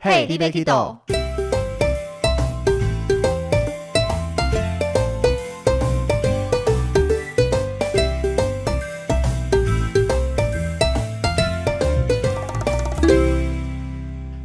[0.00, 0.98] Hey DJ Kido。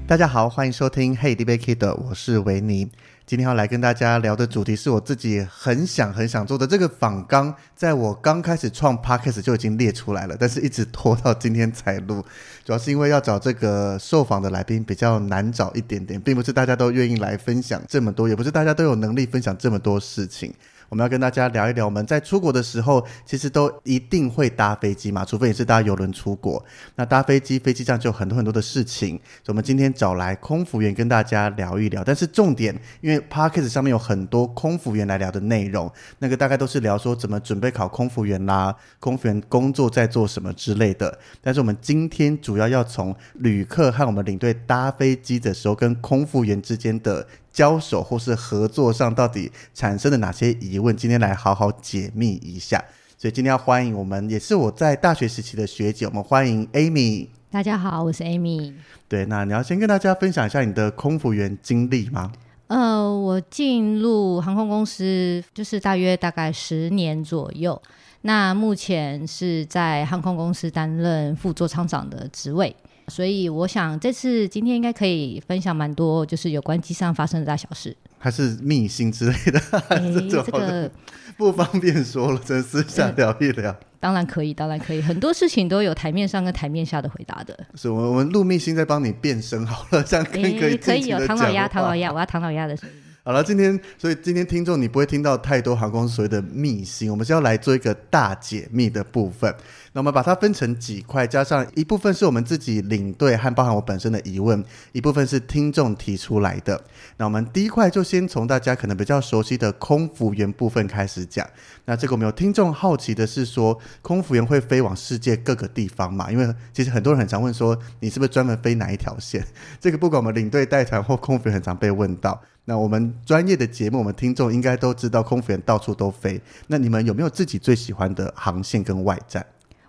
[0.08, 2.90] 大家好，欢迎收听 Hey DJ Kido，我是维尼。
[3.26, 12.22] 今天要来跟大家聊的主题是我自己很想很想做的这个访纲，在我刚开始创 Podcast 就已经列出来了，但是一直拖到今天才录，
[12.66, 20.54] 主要是因为要找这个受访的来宾比较难找一点点，并不是大家都愿意来分享这么多，也不是大家都有能力分享这么多事情。
[20.94, 26.64] 我们要跟大家聊一聊，我们在出国的时候，其实都一定会搭飞机嘛，除非你是搭邮轮出国。
[26.98, 29.20] 那搭飞机，飞机上就有很多很多的事情。
[29.44, 32.04] 所以我们今天找来空服员跟大家聊一聊。
[32.04, 41.18] 但是重点，因为 Podcast 上面有很多空服员来聊的内容，那个大概都是聊说怎么准备考空服员啦，空服员工作在做什么之类的。
[41.42, 47.26] 但是我们今天主要要从旅客和我们领队搭飞机的时候，跟空服员之间的。
[47.54, 50.98] 交手或是合作上到底产生了哪些疑问？
[50.98, 52.84] 今天来好好解密一下。
[53.16, 57.28] 所以今天要欢迎我们，也是我在大学时期的学姐，我们欢迎 Amy。
[57.50, 58.74] 大家好，我是 Amy。
[59.08, 62.34] 对，那你要先跟大家分享一下你的空服员经历吗？
[62.68, 67.80] 呃，我进入航空公司就是大约大概十年左右。
[68.22, 72.76] 那目前是在航空公司担任副座舱长的职位。
[73.08, 80.92] 所以我想这次今天应该可以分享蛮多，就是有关机上发生的大小事，还是秘辛之类的， 欸、这个
[81.38, 83.76] 不方便说了，真私下聊一聊。
[84.00, 87.58] 当然可以，当然可以，很多事情都有台面上跟台面下的回答的。
[87.74, 92.96] 所以，我我们录秘辛在帮你变声好了，这样可以可以，可以有唐老鸭，唐老鸭，我要唐老鸭的声音。
[93.26, 99.56] 好了，今天所以今天听众你不会听到太多航空所谓的秘辛，我们是要来做一个大解密的部分。
[99.94, 106.84] 那我们把它分成几块，加上一部分是我们自己领队和包含我本身的疑问，一部分是听众提出来的。
[107.18, 111.48] 那我们第一块就先从大家可能比较熟悉的空服员部分开始讲。
[111.86, 116.32] 那这个我们有听众好奇的是说，空服员会飞往世界各个地方嘛？
[116.32, 119.46] 因为其实很多人很常问说，你是不是专门飞哪一条线？
[119.80, 122.42] 这个不管我们领队带团或空服员，很常被问到。
[122.66, 126.42] 那我们专业的节目，我们听众应该都知道，空服员到处都飞。
[126.66, 129.46] 那你们有没有自己最喜欢的航线跟外站？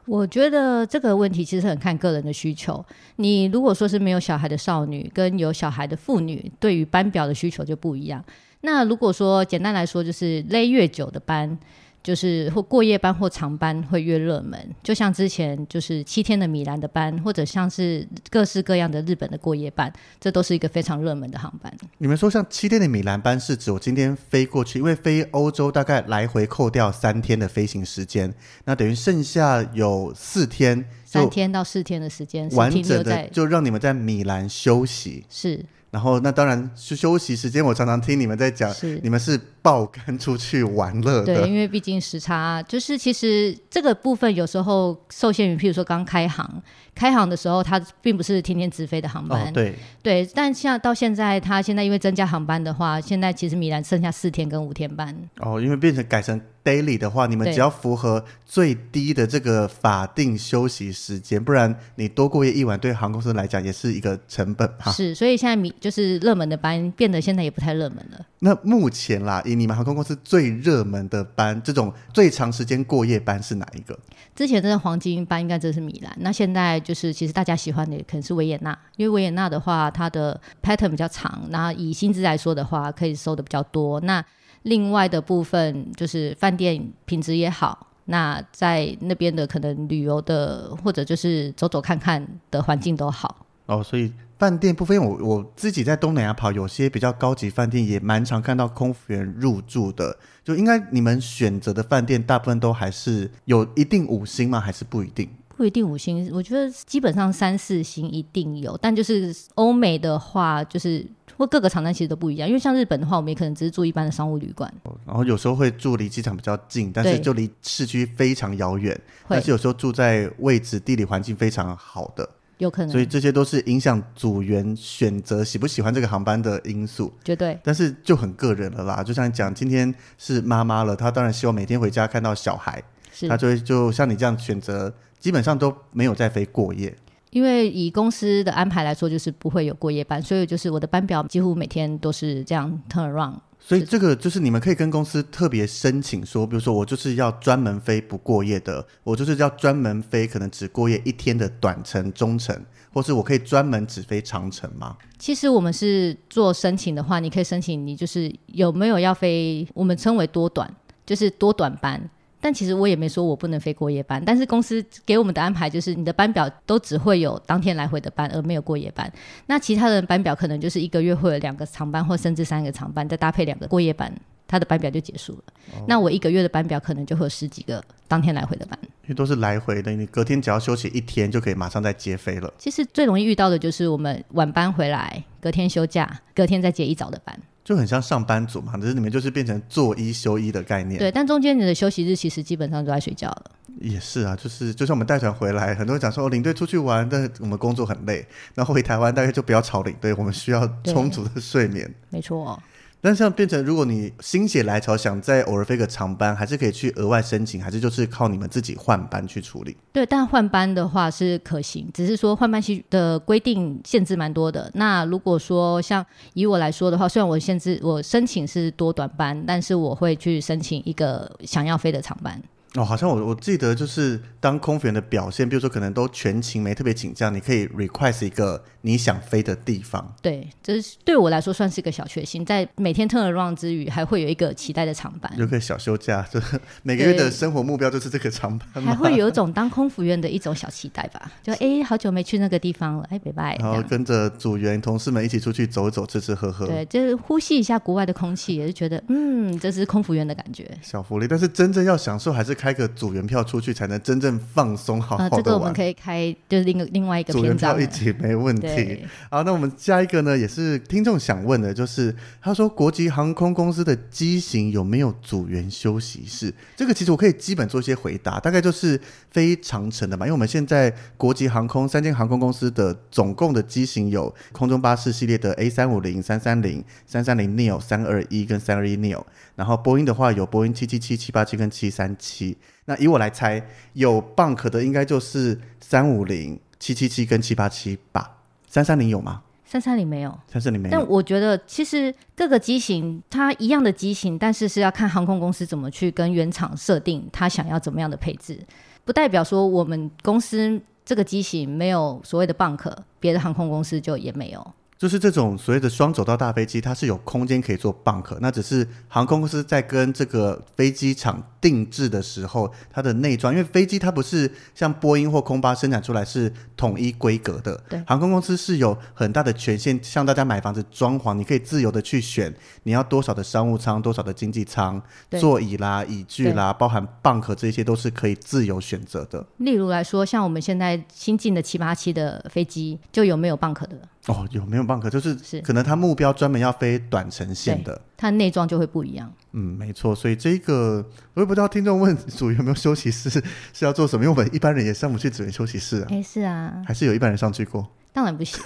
[0.06, 2.84] 我觉得这个问题其实很看个人的需求。
[3.16, 8.25] 你如果说是没有小孩的少女，跟有小孩的妇女，对于班表的需求就不一样。
[8.60, 11.59] 那如果说简单来说，就是勒越久的班。
[12.04, 21.75] 就是或过夜班或长班会越热门，就像之前就是七天的米兰的班，或者像是各式各样的日本的过夜班，这都是一个非常热门的航班。
[21.97, 28.32] 你们说像七天的米兰班是指我今天飞过去，因为飞欧洲大概来回扣掉三天的飞行时间，
[28.66, 35.25] 那等于剩下有四天，三天到四天的时间完整的就让你们在米兰休息。
[35.31, 35.65] 是。
[35.94, 37.65] 然后，那当然是休息时间。
[37.65, 41.37] 我常常听你们在讲，是你们是爆肝出去玩乐的。
[41.37, 46.60] 对，因为毕竟时差，就是其实这个部分有时候受限于，譬如说刚开航，
[46.97, 49.47] 开航的时候它并不是天天直飞的航班。
[49.47, 55.16] 哦、对对，但像到现在，它现在因为增加航班的话，现在其实米兰剩下四天跟五天班。
[55.37, 56.41] 哦，因为变成改成。
[56.65, 64.91] Daily 的话，你们只要符合最低的这个法定休息时间，不然你多过夜一晚，对航空公司来讲也是一个成本哈。
[64.91, 68.27] 是，所以现在米就是热门的班变得现在也不太热门了。
[68.41, 73.99] 那目前啦，以你们航空公司最热门的班，这种最长时间过夜班是哪一个？
[74.35, 84.01] 之前的黄金班应该就是米兰，那现在就是其实大家喜欢的可能是维也纳，因为维也纳的话它的 pattern 比较长，然后以薪资来说的话，可以收的比较多。
[84.01, 84.25] 那
[84.65, 93.83] 另外的部分就是饭店品质也好，那在那边的可能旅游的或者就是走走看看的环境都好哦。
[93.83, 100.16] 所以饭店部分，我我自己在东南亚跑，有些比较高级饭店也蛮常看到空服员入住的。
[100.43, 104.60] 就应该你们选择的饭店大部分都还是有一定五星吗？
[104.60, 105.28] 还是不一定？
[105.56, 108.77] 不一定五星，我觉得基本上三四星一定有。
[108.78, 111.06] 但就是欧美的话，就是。
[111.36, 114.72] 或各个场站其实都不一样，因为像日本的话，我们也可能只是住一般的商务旅馆，
[115.04, 118.97] 然后有时候会住离机场比较近，但是就离市区非常遥远。
[119.27, 122.28] 但是有时候住在位置地理环境非常好的，
[122.59, 122.89] 有可能。
[122.92, 127.12] 所以这些都是影响组员选择喜不喜欢这个航班的因素。
[127.24, 127.59] 绝对。
[127.65, 132.80] 但是就很个人了啦，就像你讲，今天是妈妈了，她当然希望每天回家看到小孩，
[133.12, 136.94] 是她就会就像你这样选择，基本上都没有再飞过夜。
[137.30, 143.36] 因为以公司的安排来说，就是不会有过夜班，所以就是我的班表几乎每天都是这样 turn around。
[143.59, 152.54] 所以这个就是你们可以跟公司特别申请说，比如说我就是要专门飞不过夜的，我就是要专门飞可能只过夜一天的短程、中程，
[152.92, 154.94] 或是我可以专门只飞长程吗？
[155.18, 160.71] 其实我们是做申请的话，你可以申请你就是有没有要飞，我们称为多短，
[161.06, 162.10] 就是多短班。
[162.45, 169.11] 但其实我也没说我不能飞过夜班，但是公司给我们的安排就是你的班表都只会有当天来回的班，而没有过夜班。
[169.47, 174.15] 那其他的班表可能就是一个月会有两个长班，或甚至三个长班，再搭配两个过夜班，
[174.47, 175.45] 他的班表就结束了。
[175.73, 182.53] 哦、那我一个月的班表可能就会有十几个当天来回的班，因为都是来回的，你隔天只要休息一天就可以马上再接飞了。
[182.59, 187.35] 其实最容易遇到的就是我们晚班回来，隔天休假，隔天再接一早的班。
[187.65, 190.99] 就很像上班族嘛，只是你们就是变成做一休一的概念。
[190.99, 193.51] 对，但中间你的休息日其实基本上都在睡觉了。
[193.81, 198.25] 也是啊，就是就像我们带团回来，很多人讲说哦，领队出去玩，但是我们工作很累，
[198.55, 201.93] 然后回台湾大概就不要吵领队，我们需要充足的睡眠。
[202.11, 202.63] 没错哦。
[203.04, 209.77] 但像变成，如果你心血来潮想再偶尔飞个长班，还是可以去额外申请，还是就是靠你们自己换班去处理？
[209.92, 214.71] 对，但换班的话是可行，只是说换班期的规定限制蛮多的。
[214.72, 216.03] 那如果说像
[216.33, 222.41] 以我来说的话，虽然我限制我申请是多短班，但是我会去申请一个想要飞的长班。
[222.76, 230.12] 哦，好像我我记得就是当空服员的表现，比如说可能都全勤没特别请假，你可以 request 一个你想飞的地方。
[230.21, 241.30] 对，这是对我来说算是一个小确幸，在每天 turn around 之余，还会有一个期待的长班，有个小休假，就是每个月的生活目标就是这个长班，还会有一种当空服员的一种小期待吧？
[241.44, 243.56] 就哎，好久没去那个地方了，哎，拜拜。
[243.60, 246.66] 然后跟着组员同事们一起出去走一走，吃吃喝喝。
[246.66, 250.68] 对，就是呼吸一下国外的空气，也是觉得嗯，这是空服员的感觉。
[250.82, 252.53] 小福利，但是真正要享受还是。
[252.65, 255.31] 开个组员票出去才能真正放松，好好的玩。
[255.31, 259.05] 呃，这个我们可以开，就是另另外一个组员票一起没问题。
[259.28, 266.55] 好，那我们下一个呢，也是听众想问的，就是他说国际航空公司的机型有没有组员休息室？
[266.75, 268.99] 这个其实我可以基本做一些回答，大概就是
[269.31, 270.25] 非常程的嘛。
[270.25, 279.23] 因为我们现在国际航空三间航空公司的总共的机型有空中巴士系列的 A 三五零、三三零、三三零 neo、三二一跟三二一 neo，
[279.55, 282.53] 然后波音的话有波音七七七、七八七跟七三七。
[282.87, 283.64] 那以我来猜，
[283.95, 288.38] 有 bunk 的应该就是三五零、七七七跟七八七吧。
[288.66, 289.42] 三三零有吗？
[289.64, 290.92] 三三零没有，三三零没有。
[290.92, 298.59] 但我觉得其实各个机型它一样的机型，但是是要看航空公司怎么去跟原厂设定它想要怎么样的配置，
[299.04, 304.75] 不代表说我们公司这个机型没有所谓的 bunk，别的航空公司就也没有。
[305.04, 322.54] 就是这种所谓的双走道大飞机，它是有空间可以做 bunk，那只是航空公司在跟这个飞机场定制的时候，它的内装，因为飞机它不是像波音或空巴生产出来是统一规格的，对，航空公司是有很大的权限，像大家买房子装潢，你可以自由的去选
[322.85, 324.99] 你要多少的商务舱，多少的经济舱，
[325.38, 329.45] 座椅啦、椅具啦，包含 bunk 这些都是可以自由选择的。
[329.59, 334.09] 例如来说，像我们现在新进的七八七的飞机，就有没有 bunk 的？
[334.26, 335.09] 哦，有没有 bunk？
[335.11, 339.31] 就是是可能他目标专门要飞短程线的，它内装就会不一样。
[339.52, 340.14] 嗯，没错。
[340.14, 341.04] 所以这个
[341.35, 343.28] 我也不知道，听众问组员有没有休息室
[343.75, 344.25] 是要做什么？
[344.25, 346.07] 因为我们一般人也上不去组员休息室啊。
[346.11, 347.87] 哎，是啊，还是有一般人上去过？
[348.14, 348.59] 当然不行，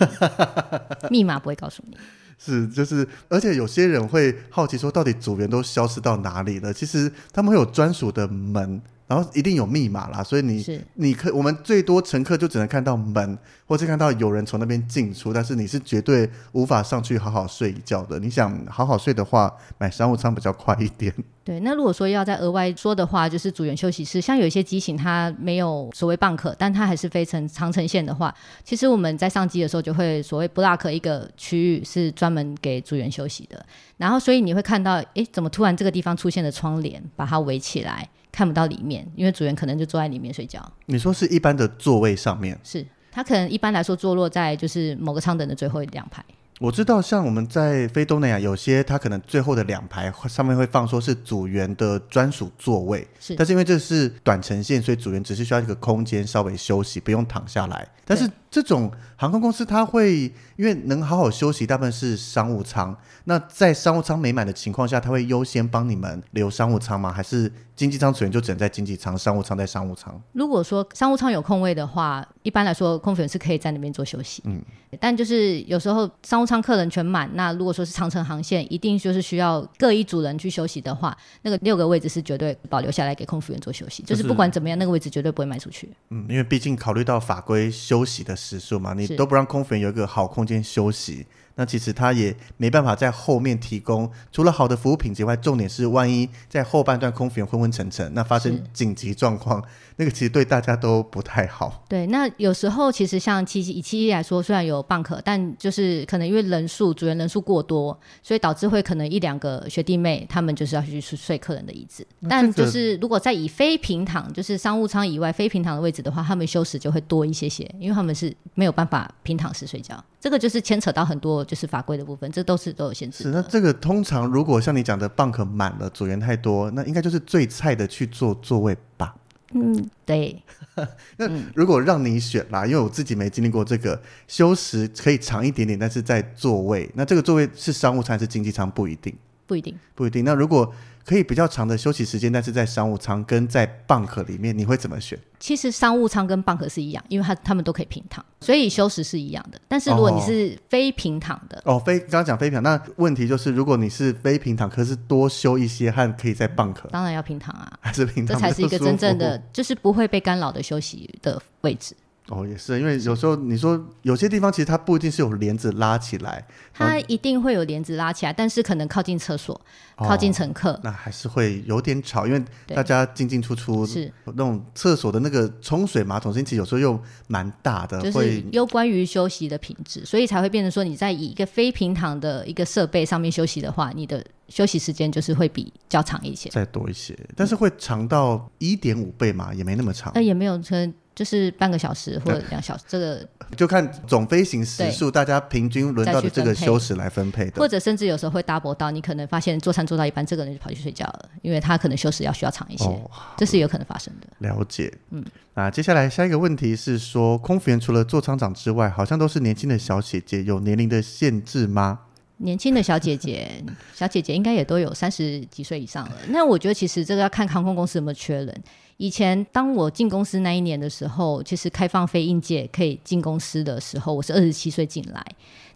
[1.10, 1.96] 密码不会告诉你。
[2.38, 6.72] 是，就是，而且有些人会好奇说，到底组员都消失到哪里了？
[6.72, 8.80] 其实他们会有专属的门。
[9.08, 18.18] 然后一定有密码啦，所以你是你可我们最多乘客就只能看到门，或是看到有人从那边进出，但是你是绝对无法上去好好睡一觉的。
[18.18, 21.12] 你想好好睡的话，买商务舱比较快一点。
[21.42, 33.64] 对，那如果说要再额外说的话，就是组员休息室，像有一些机型它没有所谓 bunk，但它还是飞成长城线的话，其实我们在上机的时候就会所谓 block 一个区域是专门给组员休息的。
[33.96, 38.06] 然后所以你会看到，诶，怎么突然这个地方出现了窗帘，把它围起来。
[38.30, 40.73] 看不到里面，因为组员可能就坐在里面睡觉。
[40.87, 42.58] 你说是一般的座位上面？
[42.62, 46.25] 是，他可能一般来说坐落在就是某个舱等的最后两排。
[46.61, 53.06] 我知道，像我们在非东南亚，有些它可能最后的两排上面会放说是组员的专属座位，
[53.37, 57.87] 但是因为这是短程线，所以组员只是需要一个空间稍微休息，不用躺下来。
[58.04, 62.96] 但是这种航空公司，它会因为能好好休息，大部分是商务舱。
[63.24, 67.12] 那在商务舱没满的情况下，它会优先帮你们留商务舱吗？
[67.12, 70.20] 还是经济舱组员就只能在经济舱，商务舱在商务舱？
[70.32, 74.42] 如果说商务舱有空位的话，一般来说空服员是可以在那边做休息。
[74.46, 74.62] 嗯，
[74.98, 85.90] 但就是有时候商务舱客人全满，那如果说是长程航线，一定就是需要各一组人去休息的话，那个六个位置是绝对保留下来给空服员做休息，就是不管怎么样，那个位置绝对不会卖出去。
[86.08, 91.26] 嗯，因为毕竟考虑到法规休息的时数嘛，你都不让空服员有一个好空间休息。
[91.58, 99.60] 那其实他也没办法在后面提供，除了好的服务品质外，重点是万一在后半段空服员昏昏沉沉，那发生紧急状况，
[99.96, 101.82] 那个其实对大家都不太好。
[101.88, 112.06] 对，那有时候其实像七以七一来说，虽然有 bunk，但就是可能因为人数组员人数过多，所以导致会可能一两个学弟妹他们就是要去睡客人的椅子。
[112.20, 120.00] 这个、但就是如果在以非平躺，就是商务舱以外非平躺的位置的话，他们休息就会多一些些，因为他们是没有办法平躺式睡觉。
[120.20, 123.24] 这个就是牵扯到很多就是法规的部分，这都是都有限制。
[123.24, 129.16] 是，那这个通常如果像你讲的 bunk 满了，组员太多，那应该就是最菜的去做座位吧？
[129.54, 130.40] 嗯，对。
[131.16, 139.12] 那如果让你选啦，因为我自己没经历过这个休时可以长一点点，但是在座位，那这个座位是商务舱还是经济舱不一定？
[139.48, 140.24] 不一定，不一定。
[140.24, 140.72] 那如果
[141.04, 145.18] 可以比较长的休息时间，但是在商务舱跟在 bunk 里面，你会怎么选？
[145.40, 149.58] 其实商务舱跟 bunk 是一样，因为它他们都可以平躺，所以休时是一样的。
[149.66, 161.96] 但是如果你是非平躺的，哦，哦，非刚刚讲非平躺，那问题就是如果你是非平躺，可是多休一些，还可以在 bunk，当然要平躺啊，还是平躺，这才是一个真正的，就是不会被干扰的休息的位置。
[162.28, 169.54] 哦，也是，因为有时候你说有些地方其实它不一定是有帘子拉起来，它一定会有帘子拉起来，但是可能靠近厕所、
[169.97, 190.92] 哦、靠近乘客，那还是会有点吵，因为大家进进出出是那种厕所的那个冲水马桶声，其实有时候又蛮大的，就是攸关于休息的品质，所以才会变成说你在以一个非平躺的一个设备上面休息的话，你的休息时间就是会比较长一些，再多一些，但是会长到一点五倍嘛，也没那么长，那、呃、也没有成。
[191.18, 204.28] 就是半个小时或者两小时，这个 就看总飞行时数，大家平均轮到的这个休时来分配的，或者甚至有时候会 double 到，你可能发现做餐做到一半，这个人就跑去睡觉了，因为他可能休时要需要长一些，哦、这是有可能发生的。
[204.48, 211.98] 了解，嗯，那接下来下一个问题是说，空服员除了座舱长之外，好像都是年轻的小姐姐，有年龄的限制吗？
[212.37, 213.50] 年轻的小姐姐，
[213.92, 216.12] 小姐姐应该也都有三十几岁以上了。
[216.28, 218.62] 那我觉得其实这个要看航空公司有没有缺人。
[218.98, 225.24] 以前当我进公司那一年的时候，其实开放非应届可以进公司的时候，我是二十七岁进来。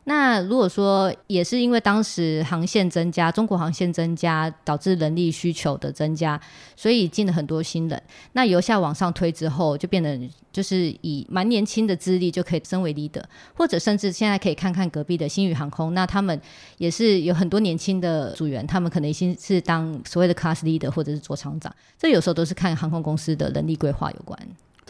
[0.05, 6.41] 那如果说也是因为当时航线增加，中国航线增加，导致人力需求的增加，
[6.75, 8.03] 所以进了很多新人。
[8.33, 10.19] 那由下往上推之后，就变得
[10.51, 13.23] 就是以蛮年轻的资历就可以升为 leader，
[13.55, 16.41] 或者甚至现在可以看看隔壁的星宇航空，那他们
[16.79, 21.73] 也是有很多年轻的组员，他们可能已经是当所谓的 class leader 或者是座舱长。
[21.97, 24.37] 这有时候都是看航空公司的人力规划有关。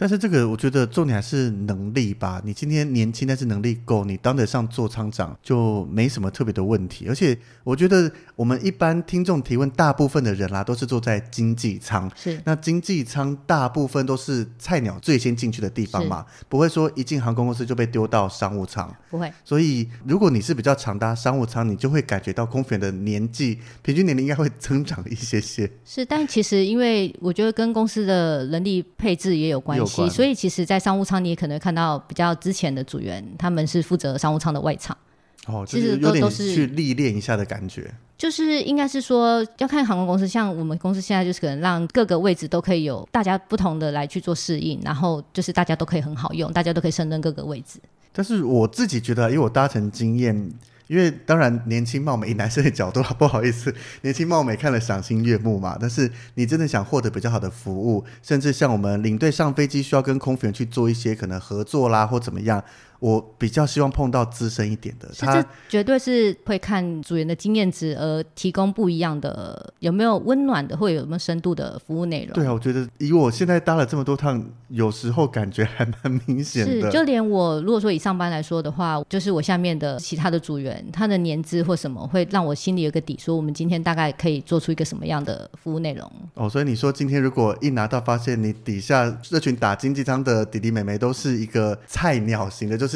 [0.03, 2.41] 但是这个我觉得重点还是能力吧。
[2.43, 7.05] 你今天年轻，但是能力够，你当得上座舱长就没什么特别的问题。
[7.07, 12.11] 而且我觉得我们一般听众提问，大部分的人啦都是坐在经济舱。
[12.17, 12.37] 是。
[12.43, 18.93] 那经济舱大部分都是菜鸟最先进去的地方嘛，不会说一进航空公司就被丢到商务舱。
[19.09, 19.31] 不会。
[19.45, 25.71] 所以如果你是比较常搭商务舱，你就会感觉到空服员的年纪平均年龄应该会增长一些些。
[25.85, 29.92] 是，但其实因为我觉得跟公司的人力配置也有关系。
[30.09, 34.97] 所以其实，在商务舱你也可能看到比较之前的组员，他们是负责商务舱的外场。
[35.45, 37.93] 哦，其实都都是去历练一下的感觉。
[38.17, 47.79] 就是应该是说，要看航空公司，像我们公司现在就是可能让各个位置都可以有大家不同的来去做适应，然后就是大家都可以很好用，大家都可以胜任各个位置。
[48.13, 50.51] 但是我自己觉得，因为我搭乘经验。
[50.87, 55.77] 因为当然年轻貌美，以男生的角度不好意思，年轻貌美看了赏心悦目嘛。
[55.79, 62.63] 但是你真的想获得比较好的服务，甚至像我们领队上飞机需要跟空服员去做一些可能合作啦，或怎么样。
[63.03, 72.33] 我比较希望碰到资深一点的，他这绝对是会看组员的经验值而提供不一样的，有没有温暖的或有没有深度的服务内容。
[72.33, 76.89] 对啊，我觉得以我现在搭了这么多趟，有时候感觉还蛮明显的。
[76.89, 86.09] 是，就连我如果说以上班来说的话，就是我下面的其他的组员，他的年资或什么会让我心里有个底，说我们今天大概可以做出一个什么样的服务内容。
[86.35, 92.92] 哦，所以你说今天如果一拿到发现你底下这群打经济舱的弟弟妹妹都是一个菜鸟型的，就是。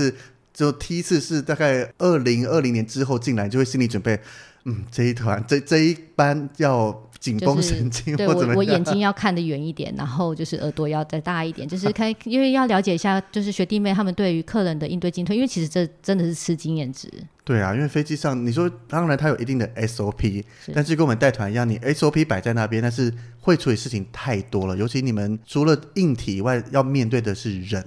[0.54, 4.20] 就第一次是大概二零二零年之后进来，就会心理准备，
[4.66, 7.04] 嗯，这一团这这一班要。
[7.20, 17.12] 紧绷神经，就是、对我我眼睛要看得远一点，然后就是耳朵要再大一点，就是 看，因为要了解一下，就是学弟妹他们对于客人的应对进退，因为其实这真的是吃经验值。
[17.44, 23.12] 对啊，因为飞机上你说，当然它有一定的 SOP，是但是跟我们带团一样，你 SOP 摆在那边，但是
[23.42, 27.84] 会处理事情太多了，尤其你们除了硬体以外，要面对的是人。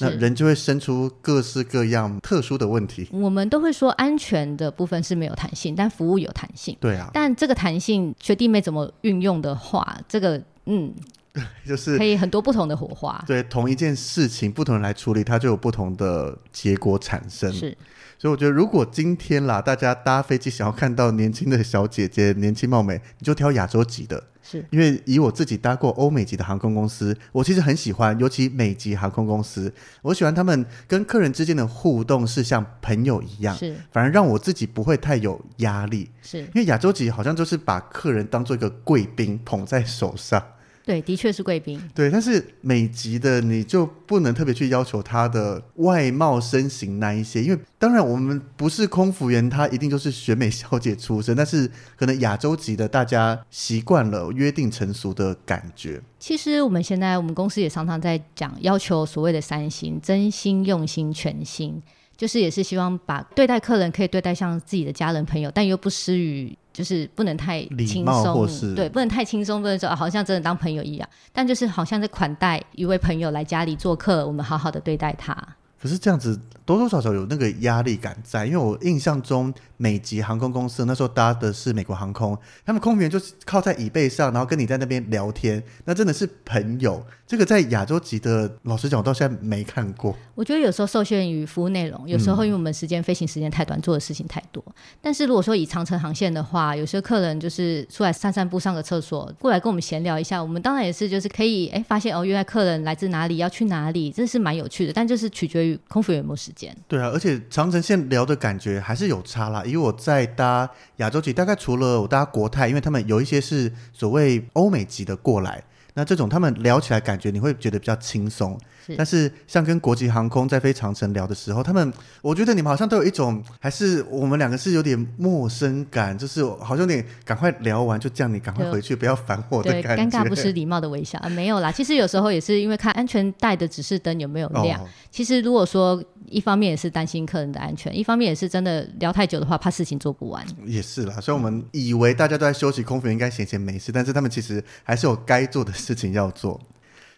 [0.00, 3.08] 那人就会生出各式各样特殊的问题。
[3.12, 6.76] 我们都会说安全的部分是没有弹性，但服务有弹性。
[6.80, 7.10] 对啊。
[7.12, 10.92] 但这个弹性学弟妹怎么运用的话，这个嗯，
[11.66, 13.22] 就是可以很多不同的火花。
[13.26, 17.52] 对，同一件事情，不同人来处理，它就有不同的结果产生。
[17.52, 17.76] 是。
[18.20, 24.22] 所以我觉得，如果今天啦，大家搭飞机想要看到年轻的小姐姐，年轻貌美，你就挑亚洲籍的。
[24.42, 24.62] 是。
[24.68, 29.72] 因为以我自己搭过欧美级的航空公司，我其实很喜欢，尤其美籍航空公司，
[30.02, 33.74] 我喜欢他们跟客人之间的互动是像朋友一样，是。
[33.90, 36.40] 反而让我自己不会太有压力，是。
[36.40, 40.42] 因为亚洲籍好像就是把客人当做一个贵宾捧在手上。
[40.90, 41.80] 对，的确是贵宾。
[41.94, 56.02] 对，但是美籍的你就不能特别去要求他的外貌、身形那一些，因为当然我们不是空服员，他一定就是选美小姐出身，但是可能亚洲籍的大家习惯了约定成熟的感觉。
[56.18, 61.80] 其实我们现在我们公司也常常在讲，要求所谓的三星：真心、用心、全心，
[62.16, 66.52] 就是也是希望把对待客人可以对待像自己的家人朋友，但又不失于。
[66.80, 75.36] 就是不能太轻松，对，不能太轻松，不能说、啊、好像真的当朋友一样，但就是好像在款待一位朋友来家里做客，我们好好的对待他。
[75.78, 87.04] 可是这样子多多少少有那个压力感在，因为我印象中美籍航空公司那时候搭的是美国航空，他们空服员就是靠在椅背上，然后跟你在那边聊天，那真的是朋友。
[87.26, 90.16] 这个在亚洲籍的，老实讲，我到现在没看过。
[90.34, 94.60] 我觉得有时候受限于服务内容，有时候因为我们时间飞行时间太短，做的事情太多。
[95.00, 104.92] 但是如果说以长城航线的话，有些客人就是出来散散步、上个厕所，过来跟我们闲聊一下，我们当然也是就是可以哎发现哦，原来客人来自哪里，要去哪里，这是蛮有趣的。
[104.92, 105.78] 但就是取决于。
[105.88, 106.59] 空服员有没有时间？
[106.88, 109.62] 对啊，而且长城线聊的感觉还是有差啦。
[109.64, 115.62] 因为我在搭亚洲级，大概除了我搭国泰，因为他们有一些是所谓欧美级的过来，
[115.94, 118.58] 那这种他们聊起来感觉你会觉得比较轻松。
[118.86, 130.04] 是，但是像跟国际航空在飞长城聊的时候，他们我觉得你们好像都有一种，还是我们两个是有点陌生感，就是好像有点赶快聊完就这样，你赶快回去，不要烦我的感觉。
[130.04, 131.70] 尴尬不失礼貌的微笑啊，没有啦。
[131.70, 134.80] 其实有时候也是因为看安全带的指示灯有没有亮。
[134.80, 140.44] 哦、其实如果说一方面也是担心客人的安全，一方面也是真的聊太久的话，怕事情做不完。
[140.64, 146.60] 也是啦，所以我们以为大家都在休息，空服员应该闲闲没事，但是他们其实还是有该做的事情要做。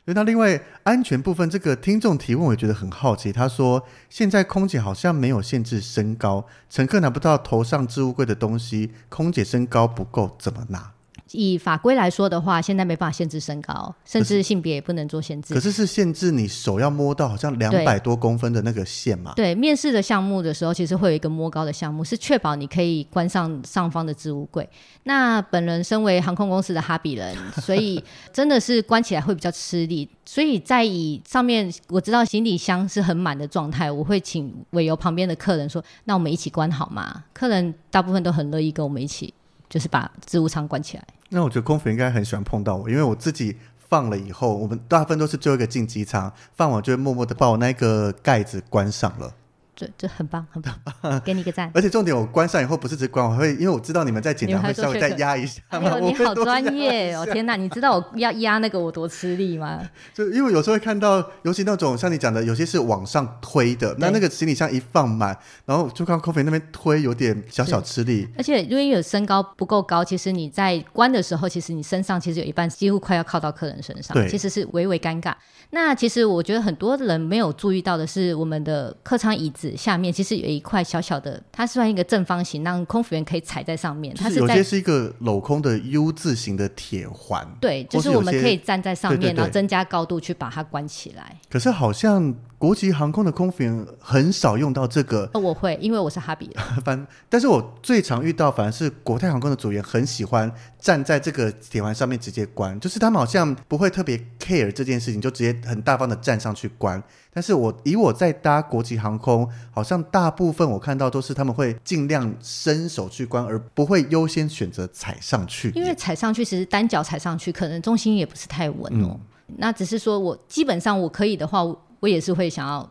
[0.04, 3.32] 那另外安全部分，这个听众提问我也觉得很好奇。
[3.32, 10.92] 他说，现在空姐好像没有限制身高，乘客拿不到头上置物柜的东西，空姐身高不够怎么拿？
[11.32, 15.54] 以法规来说的话，现在没办法限制身高，甚至性别也不能做限制。
[15.54, 19.32] 可是是限制你手要摸到好像两百多公分的那个线嘛？
[19.34, 24.68] 对，面试的项目的时候，其实会有一个摸高的项目，是确保你可以关上上方的置物柜。
[25.04, 30.08] 那本人身为航空公司的哈比人，所以 真的是关起来会比较吃力。
[30.24, 39.34] 所以在以上面，我知道行李箱是很满的状态，我会请委由旁边的客人说：“那我们一起关好吗？”客人大部分都很乐意跟我们一起，
[39.72, 41.04] 就是把置物仓关起来。
[41.30, 49.32] 那我觉得空服应该很喜欢碰到我，因为我自己放了以后，我们大部分都是最后一个进机舱，放完就会默默的把我那个盖子关上了。
[49.74, 51.70] 这这很棒，很棒，给你一个赞。
[51.74, 55.62] 而且重点，我关上以后不是只关，我会因为我知道你们在检查 会稍微再压一下。
[56.00, 57.24] 你好专业哦！
[57.32, 59.80] 天哪，你知道我要压那个我多吃力吗？
[60.12, 68.28] 就因为有时候会看到，尤其那种像你讲的，有些是往上推的，那那个行李箱一放满，然后就看 coffee 那边推有点小小吃力。
[68.36, 75.34] 而且因为有身高不够高，其实你在关的时候，其实你身上其实有一半几乎快要靠到客人身上，其实是微微尴尬。
[75.70, 84.14] 那其实我觉得很多人没有注意到的是，我们的客舱椅子下面其实有一块小小的，它是算一个正方形，让空服员可以踩在上面。
[84.14, 87.46] 它是有些是一个镂空的 U 字形的铁环。
[87.60, 91.36] 对，就是我们可以站在上面，对对对，然后增加高度去把它关起来。
[91.48, 92.34] 可是好像。
[92.62, 96.64] 国际航空的空服员很少用到这个，我会，因为我是哈比人。
[96.84, 100.48] 反，但是我最常遇到反而是国泰航空的组员很喜欢
[100.78, 107.02] 站在这个铁环上面直接关，就是他们好像不会特别 care 这件事情，就直接很大方的站上去关。
[107.34, 115.72] 但是我以我在搭国际航空，好像大部分我看到都是他们会尽量伸手去关，而不会优先选择踩上去。
[115.74, 119.18] 因为踩上去其实单脚踩上去，可能重心也不是太稳哦。
[119.48, 121.64] 嗯、那只是说我基本上我可以的话。
[122.02, 122.82] 我也是会想要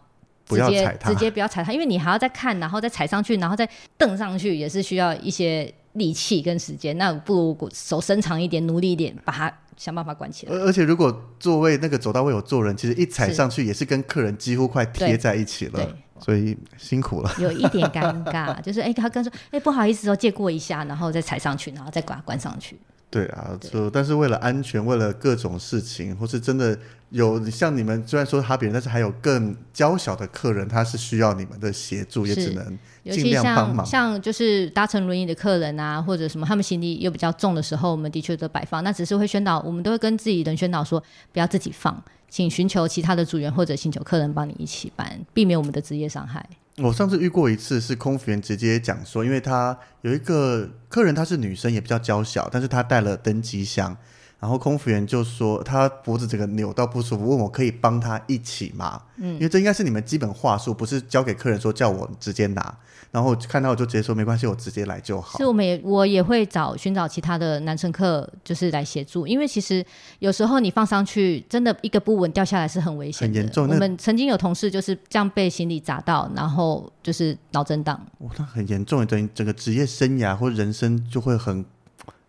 [0.48, 6.98] 直接直接不要踩它，因为你还要再看，然后再踩上去，然后再蹬上去，也是需要一些力气跟时间。
[6.98, 10.54] 那不如手伸长一点，努力一点，把它想办法关起来。
[10.54, 15.96] 而而且如果座位那个走道位有坐人，其实一踩上去也是跟客人几乎快贴在一起了。
[16.24, 22.80] 所以辛苦了，有一点尴 尬，就是哎、欸，他跟说，哎、欸，不好意思哦，借过一下，然后再踩上去，然后再把它关上去。
[23.12, 26.76] 对啊，就但是为了安全，为了各种事情，或是真的
[27.10, 32.80] 有像你们虽然说哈别人，但是还有更娇小的客人，他是需要你们的协助，也只能
[33.14, 33.86] 尽量帮忙。
[33.86, 42.02] 像就是搭乘轮椅的客人啊，或者什么，他们行李又比较重的时候，我们的确都摆放，那只是会宣导，我们都会跟自己人宣导说，不要自己放。
[42.32, 46.44] 请寻求其他的组员或者请求客人帮你一起搬，避免我们的职业伤害。
[46.78, 53.96] 我上次遇过一次，是空服员直接讲说，因为他有一个客人，她是女生，也比较娇小，但是她带了登机箱，
[54.42, 59.00] 然后空服员就说他脖子整个扭到不舒服，问我可以帮他一起吗？
[59.18, 62.76] 嗯，因为这应该是你们基本话术，不是交给客人说叫我直接拿。
[63.12, 65.38] 然后看到我就直接说没关系，我直接来就好。
[65.38, 69.86] 是我们也我也会找寻找其他的男乘客，就是来协助，因为其实
[70.18, 73.68] 有时候你放上去，真的一个不稳掉下来是很危险的，很严重。
[73.68, 78.00] 我们曾经有同事就是这样被行李砸到，然后就是脑震荡。
[78.20, 81.64] 哇，那很严重，等于整个职业生涯或人生就会很。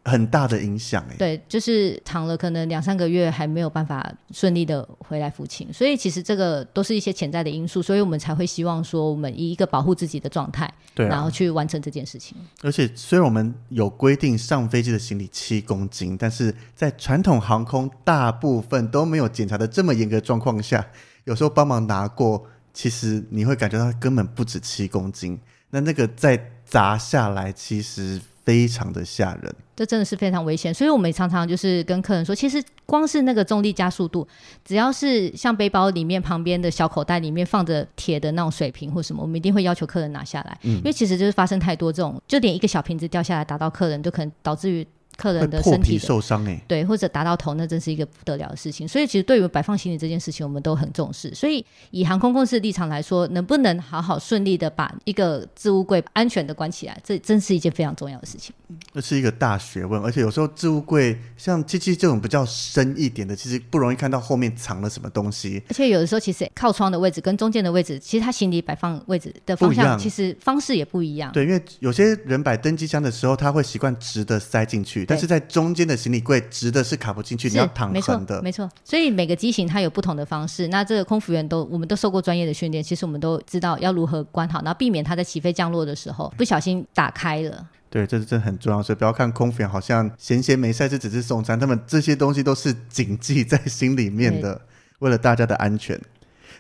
[0.05, 12.37] 很大的影响哎，对，就是躺了可能两三个月还没有办法顺利的回来服勤，所以其实这个都是一些潜在的因素，所以我们才会希望说，我们以一个保护自己的状态，对、啊，然后去完成这件事情。
[12.63, 20.85] 而且虽然我们有规定上飞机的行李七公斤，但是在传统航空大部分都没有检查的这么严格状况下，
[21.25, 25.39] 有时候帮忙拿过，其实你会感觉到根本不止七公斤，
[25.71, 28.21] 那那个再砸下来，其实。
[28.45, 34.27] 非常的吓人，这真的是非常危险，所以我们常常就是跟客人说，其实光是那个重力加速度，
[34.65, 44.87] 只要是像背包里面旁边的小口袋里面放着铁的那种水瓶或什么，我们一定会要求客人拿下来，嗯，因为其实就是发生太多这种，就连一个小瓶子掉下来打到客人，就可能导致于。
[45.17, 48.87] 客人的身体的受伤哎，对，或者打到头，那真是一个不得了的事情。
[48.89, 51.33] 所以，其实对于摆放行李这件事情，我们都很重视。
[51.35, 58.55] 所以，以航空公司的立场来说，能不能好好顺利的把一个置物柜安全的关起来，这真是一件非常重要的事情。
[58.95, 65.63] 这是一个大学问，而且有时候置物柜像机器这种比较深一点的，其实不容易看到后面藏了什么东西。
[65.69, 71.31] 而且有的时候，其实靠窗的位置跟中间的位置，其实它行李摆放位置的方向，其实方式也不一样。
[71.33, 75.83] 对，因为有些人摆登机箱的时候，他会习惯直的塞进去，但是在中间。
[75.83, 80.69] 的行李柜直的是卡不进去，你要躺横的，没错，所以每个机型它有不同的方式。
[80.69, 87.67] 那这个空服员都，我们都受过专业的训练，其实我们都知道要如何关好，然后避免它在起飞降落的时候不小心打开了。
[87.91, 94.61] 对，这是真的很重要，所以不要看空服员好像闲闲没事，这只是送餐，他们这些东西都是谨记在心里面的，
[95.01, 96.01] 为了大家的安全。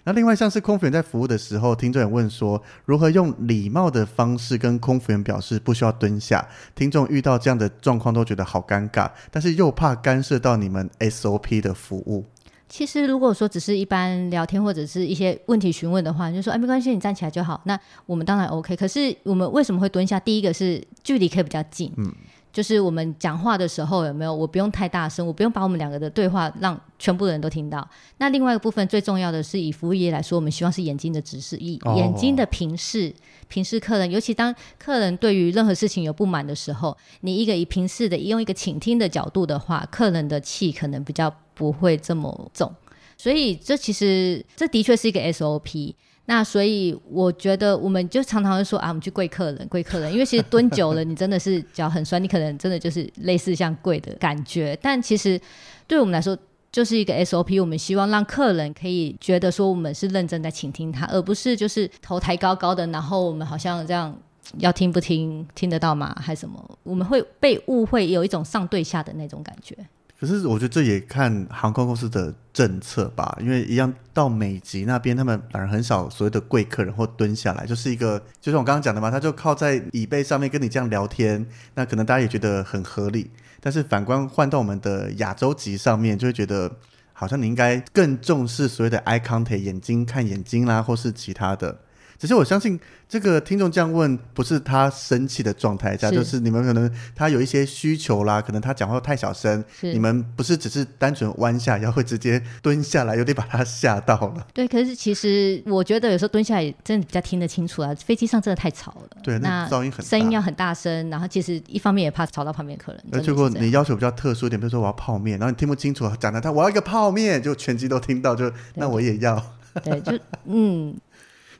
[0.04, 6.46] 那另外像是空服员在服务的时候，听众也问说，如何用礼貌的方式跟空服员表示不需要蹲下？
[6.74, 12.24] 听众遇到这样的状况都觉得好尴尬，但是又怕干涉到你们 SOP 的服务。
[12.68, 17.60] 其实如果说只是一般聊天或者是一些问题询问的话，你就说哎，没关系，你站起来就好。
[17.66, 18.74] 那我们当然 OK。
[18.74, 20.18] 可是我们为什么会蹲下？
[20.18, 22.12] 第一个是距离可以比较近，嗯。
[22.52, 24.34] 就是我们讲话的时候有没有？
[24.34, 27.88] 我不用太大声，我不用把我们两个的对话让全部的人都听到。
[28.18, 33.12] 那另外一个部分最重要的是，以服务业来说，我们希望是眼睛的直视，以眼睛的平视，
[33.48, 34.10] 平视客人。
[34.10, 42.70] 尤其当客人对于任何事情有不满的时候，你一个以平视的，用一个倾听的角度的话，客人的气可能比较不会这么重。
[43.16, 45.94] 所以这其实这的确是一个 SOP。
[46.26, 54.78] 那所以我觉得，我们就常常会说啊，我们去跪客人，跪客人，因为其实蹲久了，你真的是脚很酸，你可能真的就是类似像跪的感觉。
[54.80, 55.40] 但其实
[55.86, 56.38] 对我们来说，
[56.70, 57.60] 就是一个 SOP。
[57.60, 64.16] 我们希望让客人可以觉得说，我们是认真在倾听他，而不是就是头抬高高的，然后我们好像这样
[64.58, 66.16] 要听不听，听得到吗？
[66.20, 66.78] 还是什么？
[66.84, 69.76] 我们会被误会，有一种上对下的那种感觉。
[70.22, 83.32] 可是我觉得这也看航空公司的政策吧，因为一样到美籍那边，他们反而很少所谓的贵客人或蹲下来，就是一个，就像我刚刚讲的嘛，他就靠在椅背上面跟你这样聊天，那可能大家也觉得很合理。
[83.60, 86.70] 但是反观换到我们的亚洲籍上面，就会觉得
[87.12, 91.76] 好像你应该更重视所谓的 eye contact，眼睛看眼睛啦，或是其他的。
[92.22, 104.46] 只是我相信这个听众这样问，不是他生气的状态下，是就是你们可能他有一些需求啦，可能他讲话太小声，你们不是只是单纯弯下腰，会直接蹲下来，有点把他吓到了。
[104.54, 109.16] 对，可是其实我觉得有时候蹲下来真的比较听得清楚啊，飞机上真的太吵了。
[109.24, 113.02] 对，那噪音很大，声音要很大声，然后其实一方面也怕吵到旁边客人。
[113.10, 119.44] 那如果你要求比较特殊一点，比如说我要泡面，然后你听不清楚讲的他我要一个泡面，就全机都听到，就那我也要。
[119.82, 120.94] 对，就嗯。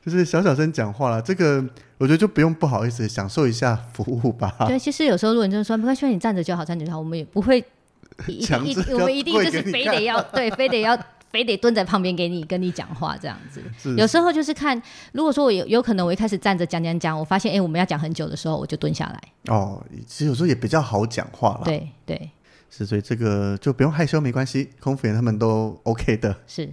[0.05, 1.21] 就是小小声讲话了。
[1.21, 1.63] 这个
[1.97, 4.55] 我觉得就不用不好意思，享受一下服务吧。
[4.67, 7.63] 对，其实有时候如果你就是说没关系，你站着就好，站着就好，我们也不会
[8.27, 10.97] 一一我们一定就是非得要 对，非得要。
[11.33, 13.59] 非得蹲在旁边给你跟你讲话这样子，
[13.97, 14.79] 有时候就是看，
[15.13, 19.19] 如果说我有有可能我一开始站着讲讲讲，我发现哎、欸、我们要讲很久的时候，我就蹲下来。
[19.51, 21.61] 哦，其实有时候也比较好讲话了。
[21.65, 22.29] 对对，
[22.69, 26.37] 是，所以这个就不用害羞，没关系，空服员他们都 OK 的。
[26.45, 26.69] 是。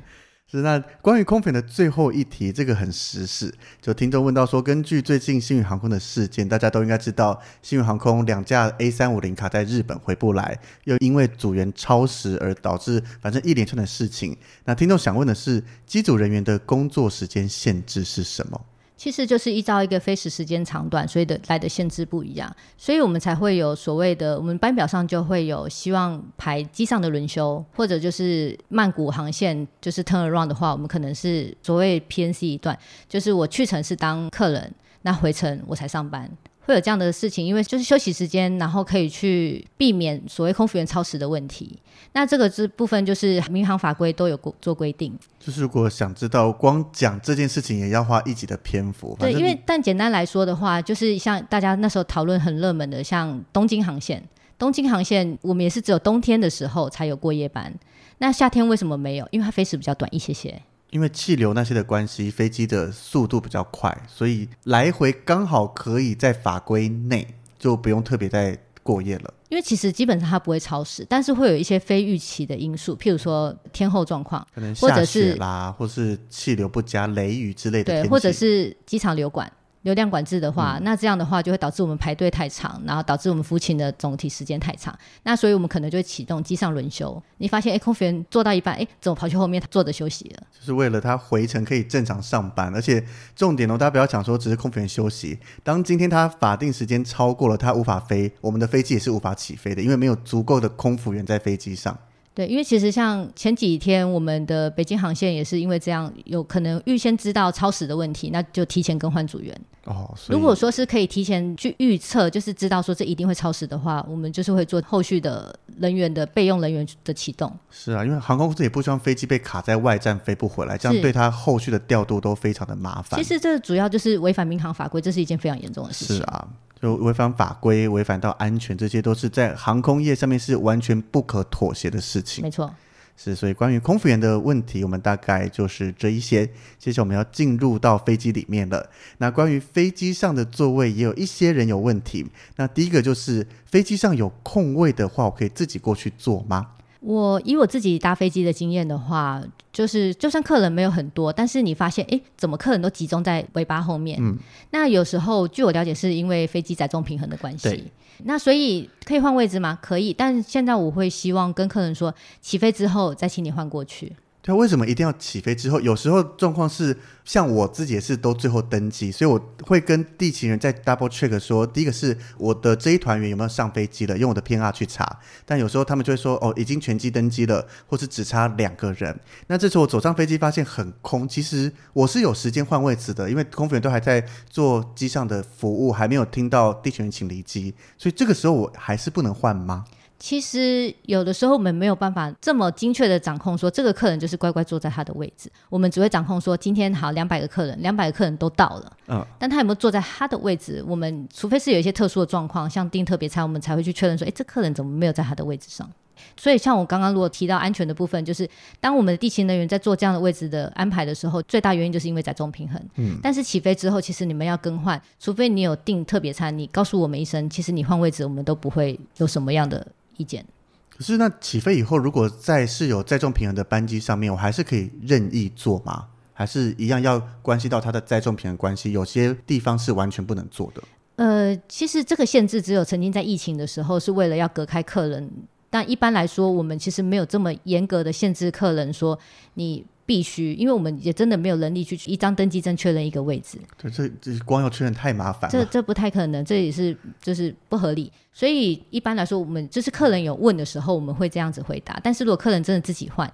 [0.50, 3.54] 是那关于空粉的最后一题，这个很时事。
[3.80, 14.36] 就听众问到说，根据最近新宇航空的事件，大家都应该知道，新宇航空两架 A 三五零卡在日本回不来，又因为组员超时而导致反正一连串的事情。
[14.64, 18.60] 那听众想问的是，机组人员的工作时间限制是什么？
[19.00, 36.30] 其实就是依照一个飞时时间长短，所以的来的限制不一样，所以我们才会有所谓的，我们班表上就会有希望排机上的轮休，或者就是曼谷航线就是 turn around 的话，我们可能是所谓 PNC 一段，就是我去程是当客人，那回程我才上班。
[36.70, 41.76] 会有这样的事情，因为就是休息时间，然后可以去避免所谓空服员超时的问题。
[42.12, 45.12] 那这个这部分就是民航法规都有做规定。
[45.40, 49.16] 就是如果想知道，光讲这件事情也要花一集的篇幅。
[49.18, 54.22] 对，因为但简单来说的话，就是像大家那时候讨论很热门的，像东京航线，
[54.56, 57.72] 东京航线我们也是只有冬天的时候才有过夜班。
[58.18, 59.26] 那夏天为什么没有？
[59.32, 60.62] 因为它飞时比较短一些些。
[60.90, 67.26] 因为气流那些的关系，飞机的速度比较快，所以来回刚好可以在法规内，
[67.58, 69.34] 就不用特别再过夜了。
[69.48, 78.02] 因为其实基本上它不会超时，但是会有一些非预期的因素，譬如说天候状况，可能下雪啦，或者是气流不佳、雷雨之类的。
[78.02, 79.50] 对，或者是机场流管。
[79.82, 84.96] 流量管制的话，嗯，那这样的话就会导致我们排队太长，然后导致我们服勤的总体时间太长。
[85.22, 87.22] 那所以我们可能就会启动机上轮休。
[87.38, 90.42] 你发现，哎，空服员做到一半，哎，怎么跑去后面坐着休息了？
[90.58, 92.74] 就是为了他回程可以正常上班。
[92.74, 93.02] 而且
[93.34, 95.38] 重点哦，大家不要讲说只是空服员休息。
[95.62, 101.96] 当今天他法定时间超过了，他无法飞，我们的飞机也是无法起飞的，因为没有足够的空服员在飞机上。
[102.40, 109.54] 对，因为其实像前几天我们的北京航线也是因为这样，有可能预先知道超时的问题，那就提前更换组员。
[109.84, 117.54] 哦，如果说是可以提前去预测，就是知道说这一定会超时的话，我们就是会做后续的人员的备用人员的启动。
[117.70, 123.22] 是啊，因为航空公司也不希望飞机被卡在外站飞不回来，这样对他后续的调度都非常的麻烦。
[123.22, 126.16] 其实这主要就是违反民航法规，这是一件非常严重的事情。
[126.16, 126.48] 是啊。
[126.80, 132.42] 就违反法规、违反到安全，这些都是在航空业上面是完全不可妥协的事情。
[132.42, 132.72] 没错，
[133.16, 136.46] 是，所以关于空服员的问题，我们大概就是这一些。
[136.78, 138.88] 接下来我们要进入到飞机里面了。
[139.18, 142.26] 那关于飞机上的座位，也有一些人有问题。
[142.56, 146.66] 那第一个就是飞机上有空位的话，我可以自己过去坐吗？
[147.00, 154.18] 我以我自己搭飞机的经验的话，就是就算客人没有很多，但是你发现，哎，怎么客人都集中在尾巴后面？
[154.20, 154.36] 嗯，
[154.70, 157.90] 那有时候据我了解，是因为飞机载重平衡的关系。
[158.24, 159.78] 那所以可以换位置吗？
[159.80, 164.14] 可以，但现在我会希望跟客人说，起飞之后再请你换过去。
[164.42, 165.78] 对，为什么一定要起飞之后？
[165.80, 175.20] 有时候状况是，像我自己也是都最后登机，所以我会跟地勤人在 double check 说，第一个是我的这一团员有没有上飞机了，用我的 PNR 去查。
[175.44, 179.20] 但有时候他们就会说，哦，已经全机登机了，或是只差两个人。
[179.48, 189.84] 那这时候我走上飞机发现很空，其实我是有时间换位置的，因为空服员都还在做机上的服务，还没有听到地勤人请离机，所以这个时候我还是不能换吗？
[190.20, 195.50] 其实有的时候我们没有办法这么精确的掌控，说这个客人就是乖乖坐在他的位置。
[195.70, 200.84] 我们只会掌控说，今天好两百个客人，两百个客人都到了，嗯，但他有没有坐在他的位置？
[200.86, 205.90] 我们除非是有一些特殊的状况，像订特别餐，我们才会去确认说，哎，这客人怎么没有在他的位置上？
[206.36, 208.46] 所以像我刚刚如果提到安全的部分，就是
[208.78, 212.78] 当我们的地勤人员在做这样的位置的安排的时候，最大原因就是因为载重平衡。
[212.96, 219.86] 嗯，但是起飞之后，其实你们要更换，除非你有订特别餐，你告诉我们一声，其实你换位置，我们都不会有什么样的。
[220.20, 220.44] 意见，
[220.90, 226.08] 可是那起飞以后，如果在是有载重平衡的班机上面，我还是可以任意坐吗？
[226.34, 228.92] 还是一样要关系到它的载重平衡关系？
[228.92, 230.82] 有些地方是完全不能坐的。
[231.16, 235.30] 呃，其实这个限制只有曾经在疫情的时候是为了要隔开客人，
[235.70, 239.18] 但一般来说，我们其实没有这么严格的限制客人说
[239.54, 239.86] 你。
[240.10, 243.58] 必须，因为我们也真的没有能力去一张登记证确认一个位置。
[243.80, 245.48] 对，这这光要确认太麻烦了。
[245.52, 248.10] 这这不太可能，这也是就是不合理。
[248.32, 252.00] 所以一般来说，我们就是客人有问的时候，我们会这样子回答。
[252.02, 253.32] 但是如果客人真的自己换，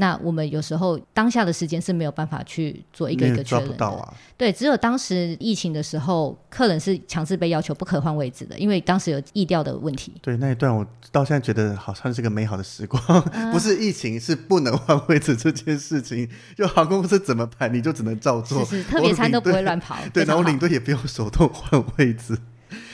[0.00, 3.84] 那我们有时候当下的时间是没有办法去做一个一个确认的。
[3.84, 4.14] 啊。
[4.36, 10.12] 对，只有当时疫情的时候，客人是强制被要求不可换位置的，因为当时有意调的问题。
[10.22, 13.20] 对，那一段我到现在觉得好像是个美好的时光，啊、
[13.52, 16.28] 不是疫情，是不能换位置这件事情。
[16.56, 18.64] 就航空公司怎么排，你就只能照做。
[18.64, 19.96] 是是，特别餐都不会乱跑。
[20.12, 22.38] 对，然后领队也不用手动换位置。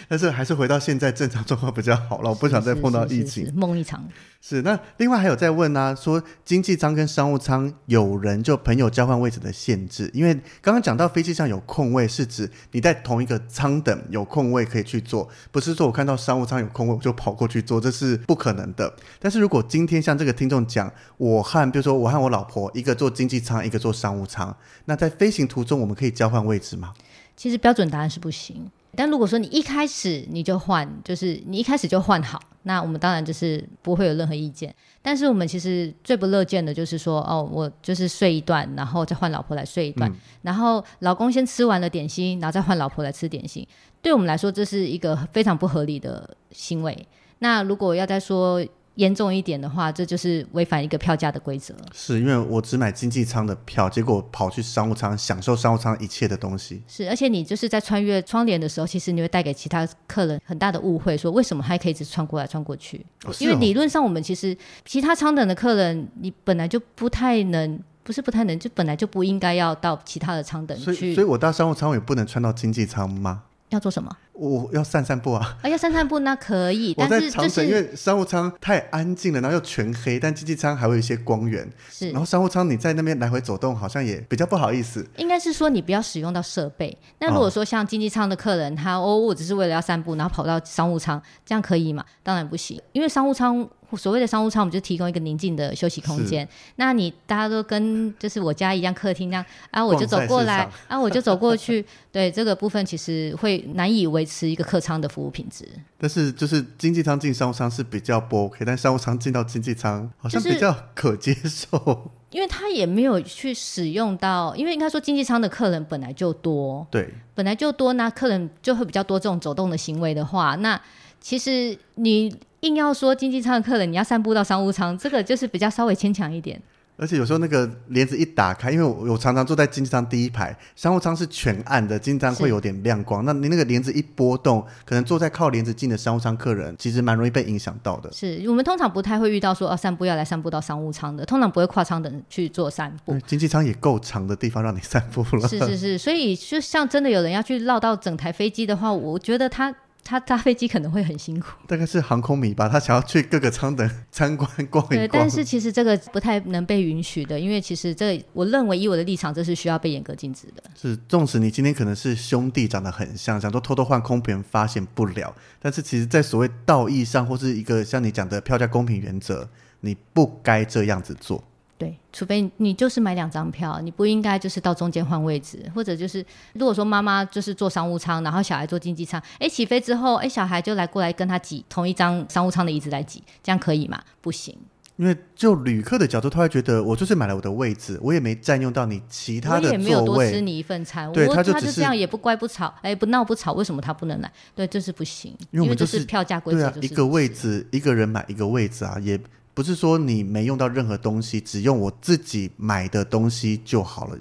[0.08, 4.08] 但是还是回到现在正常状况比较好了，我不想再碰到疫情，梦一场。
[4.40, 18.94] 是那另外还有在问呢、啊，说经济舱跟商务舱有人就朋友交换位置的限制，因为刚刚讲到飞机上有空位，是指你在同一个舱等有空位可以去坐，不是说我看到商务舱有空位我就跑过去坐，这是不可能的。
[19.18, 26.92] 但是如果今天像这个听众讲，我和比如说我和我老婆一个坐经济舱，一个坐商务舱，那在飞行途中我们可以交换位置吗？
[27.34, 28.70] 其实标准答案是不行。
[28.96, 34.74] 但如果说你一开始你就换，就是你一开始就换好，那我们当然就是不会有任何意见。
[35.02, 43.66] 但是我们其实最不乐见的就是说，哦，我就是睡一段，然后再换老婆来睡一段，嗯、然后老公先吃完了点心，然后再换老婆来吃点心。
[44.00, 47.06] 对我们来说，这是一个非常不合理的行为。
[47.40, 48.64] 那如果要再说，
[48.96, 51.74] 严重一点的话，这就是违反一个票价的规则。
[51.92, 56.82] 是因为我只买经济舱的票，结果跑去商务舱享受商务舱一切的东西。
[56.86, 63.04] 是，而且你就是在穿越窗帘的时候，其实你会带给其他客人很大的误会，说为什么还可以一直穿过来穿过去？
[63.24, 70.84] 哦哦、因为理论上我们其实其他舱等的客人，你本来就不太能，不是不太能，就本来就不应该要到其他的舱等去。
[70.84, 73.42] 所以，所以我到商务舱我也不能穿到经济舱吗？
[73.70, 74.16] 要做什么？
[74.32, 75.58] 我要散散步啊！
[75.62, 81.68] 啊，要散散步那可以，但是就是因为商务舱太安静了，然后又全黑，但经济舱还会有一些光源。
[81.88, 85.06] 是，然后商务舱你在那边来回走动，好像也比较不好意思。
[85.16, 86.96] 应该是说你不要使用到设备。
[87.20, 92.04] 那如果说像经济舱的客人，哦、他哦，我只是为了要散步，然后跑到商务舱，这样可以吗？
[92.22, 93.68] 当然不行，因为商务舱。
[93.96, 96.48] 所谓的商务舱，我们就提供一个宁静的休息空间。
[96.76, 101.84] 那你大家都跟就是我家一样，客厅这样啊，我就走过来 啊，我就走过去。
[102.12, 105.66] 对这个部分，其实会难以维持一个客舱的服务品质。
[105.98, 111.98] 但是就是经济舱进商务舱是比较不 OK，但商务舱进到经济舱好像比较可接受，就是，
[112.30, 120.80] 因为他也没有去使用到，因为应该说经济舱的客人本来就多，对，本来就多，那客人就会比较多这种走动的行为的话，那
[121.20, 122.32] 其实你。
[122.64, 126.60] 硬要说经济舱的客人，你要散步到商务舱，这个就是比较稍微牵强一点。
[126.96, 133.24] 而且有时候那个帘子一打开，因为我我常常坐在经济舱第一排，商务舱是全暗的，经济舱会有点亮光。
[133.24, 138.12] 那你那个帘子一波动，可能坐在靠帘子近的商务舱客人，其实蛮容易被影响到的。
[138.12, 143.18] 是我们通常不太会遇到说哦，散步要来散步到商务舱的，通常不会跨舱等去做散步。
[143.26, 145.48] 经济舱也够长的地方让你散步了。
[145.48, 149.74] 是是是，所以就像真的有人要去绕到整台飞机的话，我觉得他。
[150.04, 154.88] 他搭飞机可能会很辛苦，大概是航空迷吧，他想要去各个舱等 参观逛一逛。
[154.88, 160.62] 对，但是其实这个不太能被允许的，因为其实这我认为以我的立场，这是需要被严格禁止的。
[160.80, 169.48] 是，纵使你今天可能是兄弟长得很像，想说偷偷换空别人发现不了，但是其实在所谓道义上或是一个像你讲的票价公平原则，
[169.80, 171.42] 你不该这样子做。
[171.84, 184.02] 对，除非你就是买两张票，你不应该就是到中间换位置，或者就是如果说妈妈就是坐商务舱，然后小孩坐经济舱，哎，起飞之后，哎，小孩就来过来跟他挤同一张商务舱的椅子来挤，这样可以吗？
[184.22, 184.56] 不行，
[184.96, 194.32] 因为就旅客的角度，他会觉得我就是买了我的位置，我也没占用到你其他的座位，我也没有多吃你一份餐，对，我他就他就这样也不乖不吵，哎，不闹不吵，为什么他不能来？
[194.54, 199.20] 对，这是不行，因为我们就是票价规则，就是对啊，一个位置一个人买一个位置啊，也。
[199.54, 204.18] 不是说你没用到任何东西，只用我自己买的东西就好了。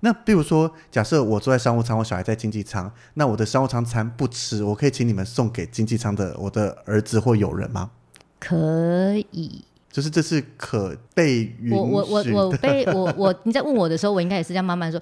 [0.00, 7.90] 那比如说，假设我坐在商务舱，我小孩在经济舱，那我的商务舱餐不吃，我可以请你们送给经济舱的我的儿子或友人吗？
[8.38, 11.76] 可以，就是这是可被允许的。
[11.76, 15.00] 我我我我被我我你在问我的时候，我应该也是这样慢慢说。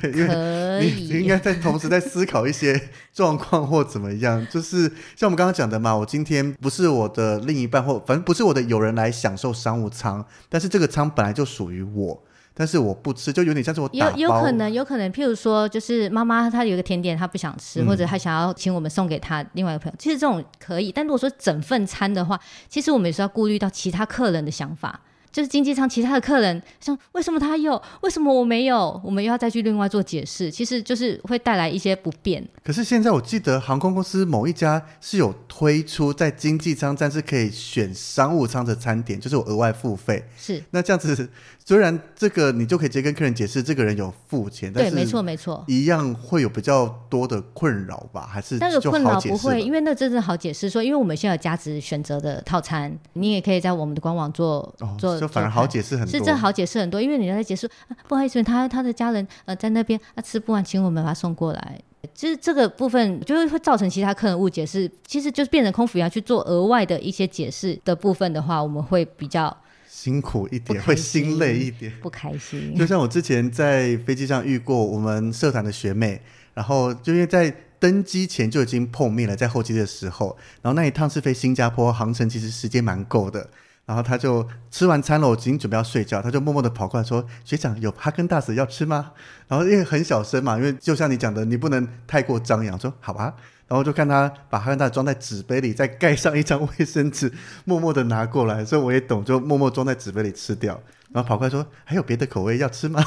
[0.00, 2.80] 对，因为你你应该在同时在思考一些
[3.12, 4.82] 状况或怎么样， 就是
[5.16, 12.22] 像我们刚刚讲的嘛，我今天不是我的另一半或反正不是我的友人来享受商务舱，但是这个舱本来就属于我，
[12.54, 13.88] 但是我不吃，就有点像是我。
[13.92, 20.92] 有有可能，有可能，譬如说，就是妈妈她有一个甜点她不想吃，或者她想要请我们送给她另外一个朋友，其实这种可以。
[20.92, 25.00] 但如果说整份餐的话，其实我们也是要顾虑到其他客人的想法。
[25.30, 29.00] 就是经济舱其他的客人像，为什么他有，为什么我没有？
[29.04, 32.46] 我们又要再去另外做解释，其实就是会带来一些不便。
[32.64, 40.24] 可是现在我记得航空公司某一家是有推出在经济舱站是可以选商务舱的餐点，就是我额外付费。
[40.36, 41.28] 是，那这样子。
[41.64, 48.26] 虽然这个你就可以直接跟客人解释，这个人有付钱，对，没错没错，一样会有比较多的困扰吧？
[48.26, 56.18] 还是那个困扰不会，因为那真的好解释说，因为我们现在有价值选择的套餐，你也可以在我们的官网做做，就反而好解释很多。
[56.18, 61.80] 是这好解释很多，因为你在解释、啊，不好意思，他他的家人呃在那边，他、啊、吃不完，请我们把他送过来。
[62.14, 69.54] 就是这个部分，就是会造成其他客人误解是，是其实就是变成空服员去做额外的一些解释的部分的话，我们会比较
[69.88, 72.74] 辛苦一点，会心累一点，不开心。
[72.76, 76.20] 就像我之前在飞机上遇过我们社团的学妹，
[76.54, 83.50] 然后就因为在登机前就已经碰面了，在候机的时候，然后那一趟是飞新加坡，航程其实时间蛮够的。
[83.88, 89.12] 然后他就吃完餐了，我已经准备要睡觉，他就默默地跑过来说：“学长，有哈根达斯要吃吗？”
[89.48, 93.32] 然后因为很小声嘛，因为就像你讲的，你不能太过张扬，说好吧。
[93.66, 97.32] 然后就看他把哈根达斯装在纸杯里，再盖上一张卫生纸，
[97.64, 100.78] 默默地拿过来，所以我也懂，就默默装在纸杯里吃掉。
[101.10, 103.02] 然后跑过来说：“还有别的口味要吃吗？”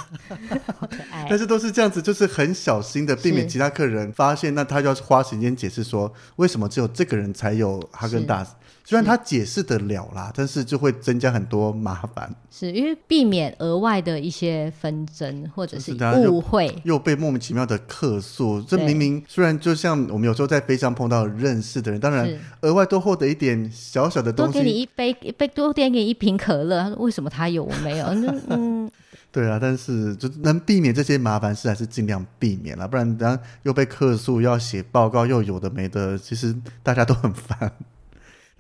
[0.79, 1.27] 好可爱。
[1.29, 8.55] 但是都是这样子，就是很小心的避免其他客人发现，那他就要花时间解释说为什么只有这个人才有哈根达斯。
[8.91, 12.29] 虽然他解释得了啦，但是就会增加很多麻烦。
[12.49, 15.93] 是因为避免额外的一些纷争或者是
[16.27, 18.61] 误会，又，又被莫名其妙的客诉。
[18.61, 26.81] 这明明虽然就像我们有时候在飞机上碰到认识的人，当然额外多获得一点小小的东西，多给你一杯一杯，多点给你一瓶可乐。
[26.81, 28.07] 他说为什么他有我没有？
[28.51, 28.91] 嗯，
[29.31, 37.71] 对啊，但是就能避免这些麻烦事，还是尽量避免了，不然等下又被客诉，又要写报告，又有的没的，其实大家都很烦。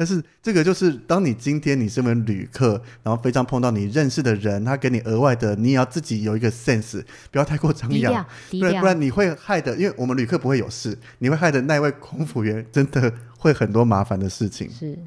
[0.01, 14.67] 但是这个就是，当你今天你身为旅客，然后飞机上碰到你认识的人，他给你额外的，你也要自己有一个 sense，不要太过张扬，不然不然你会害的，因为我们旅客不会有事，你会害的那位空服员真的会很多麻烦的事情。
[14.71, 14.97] 是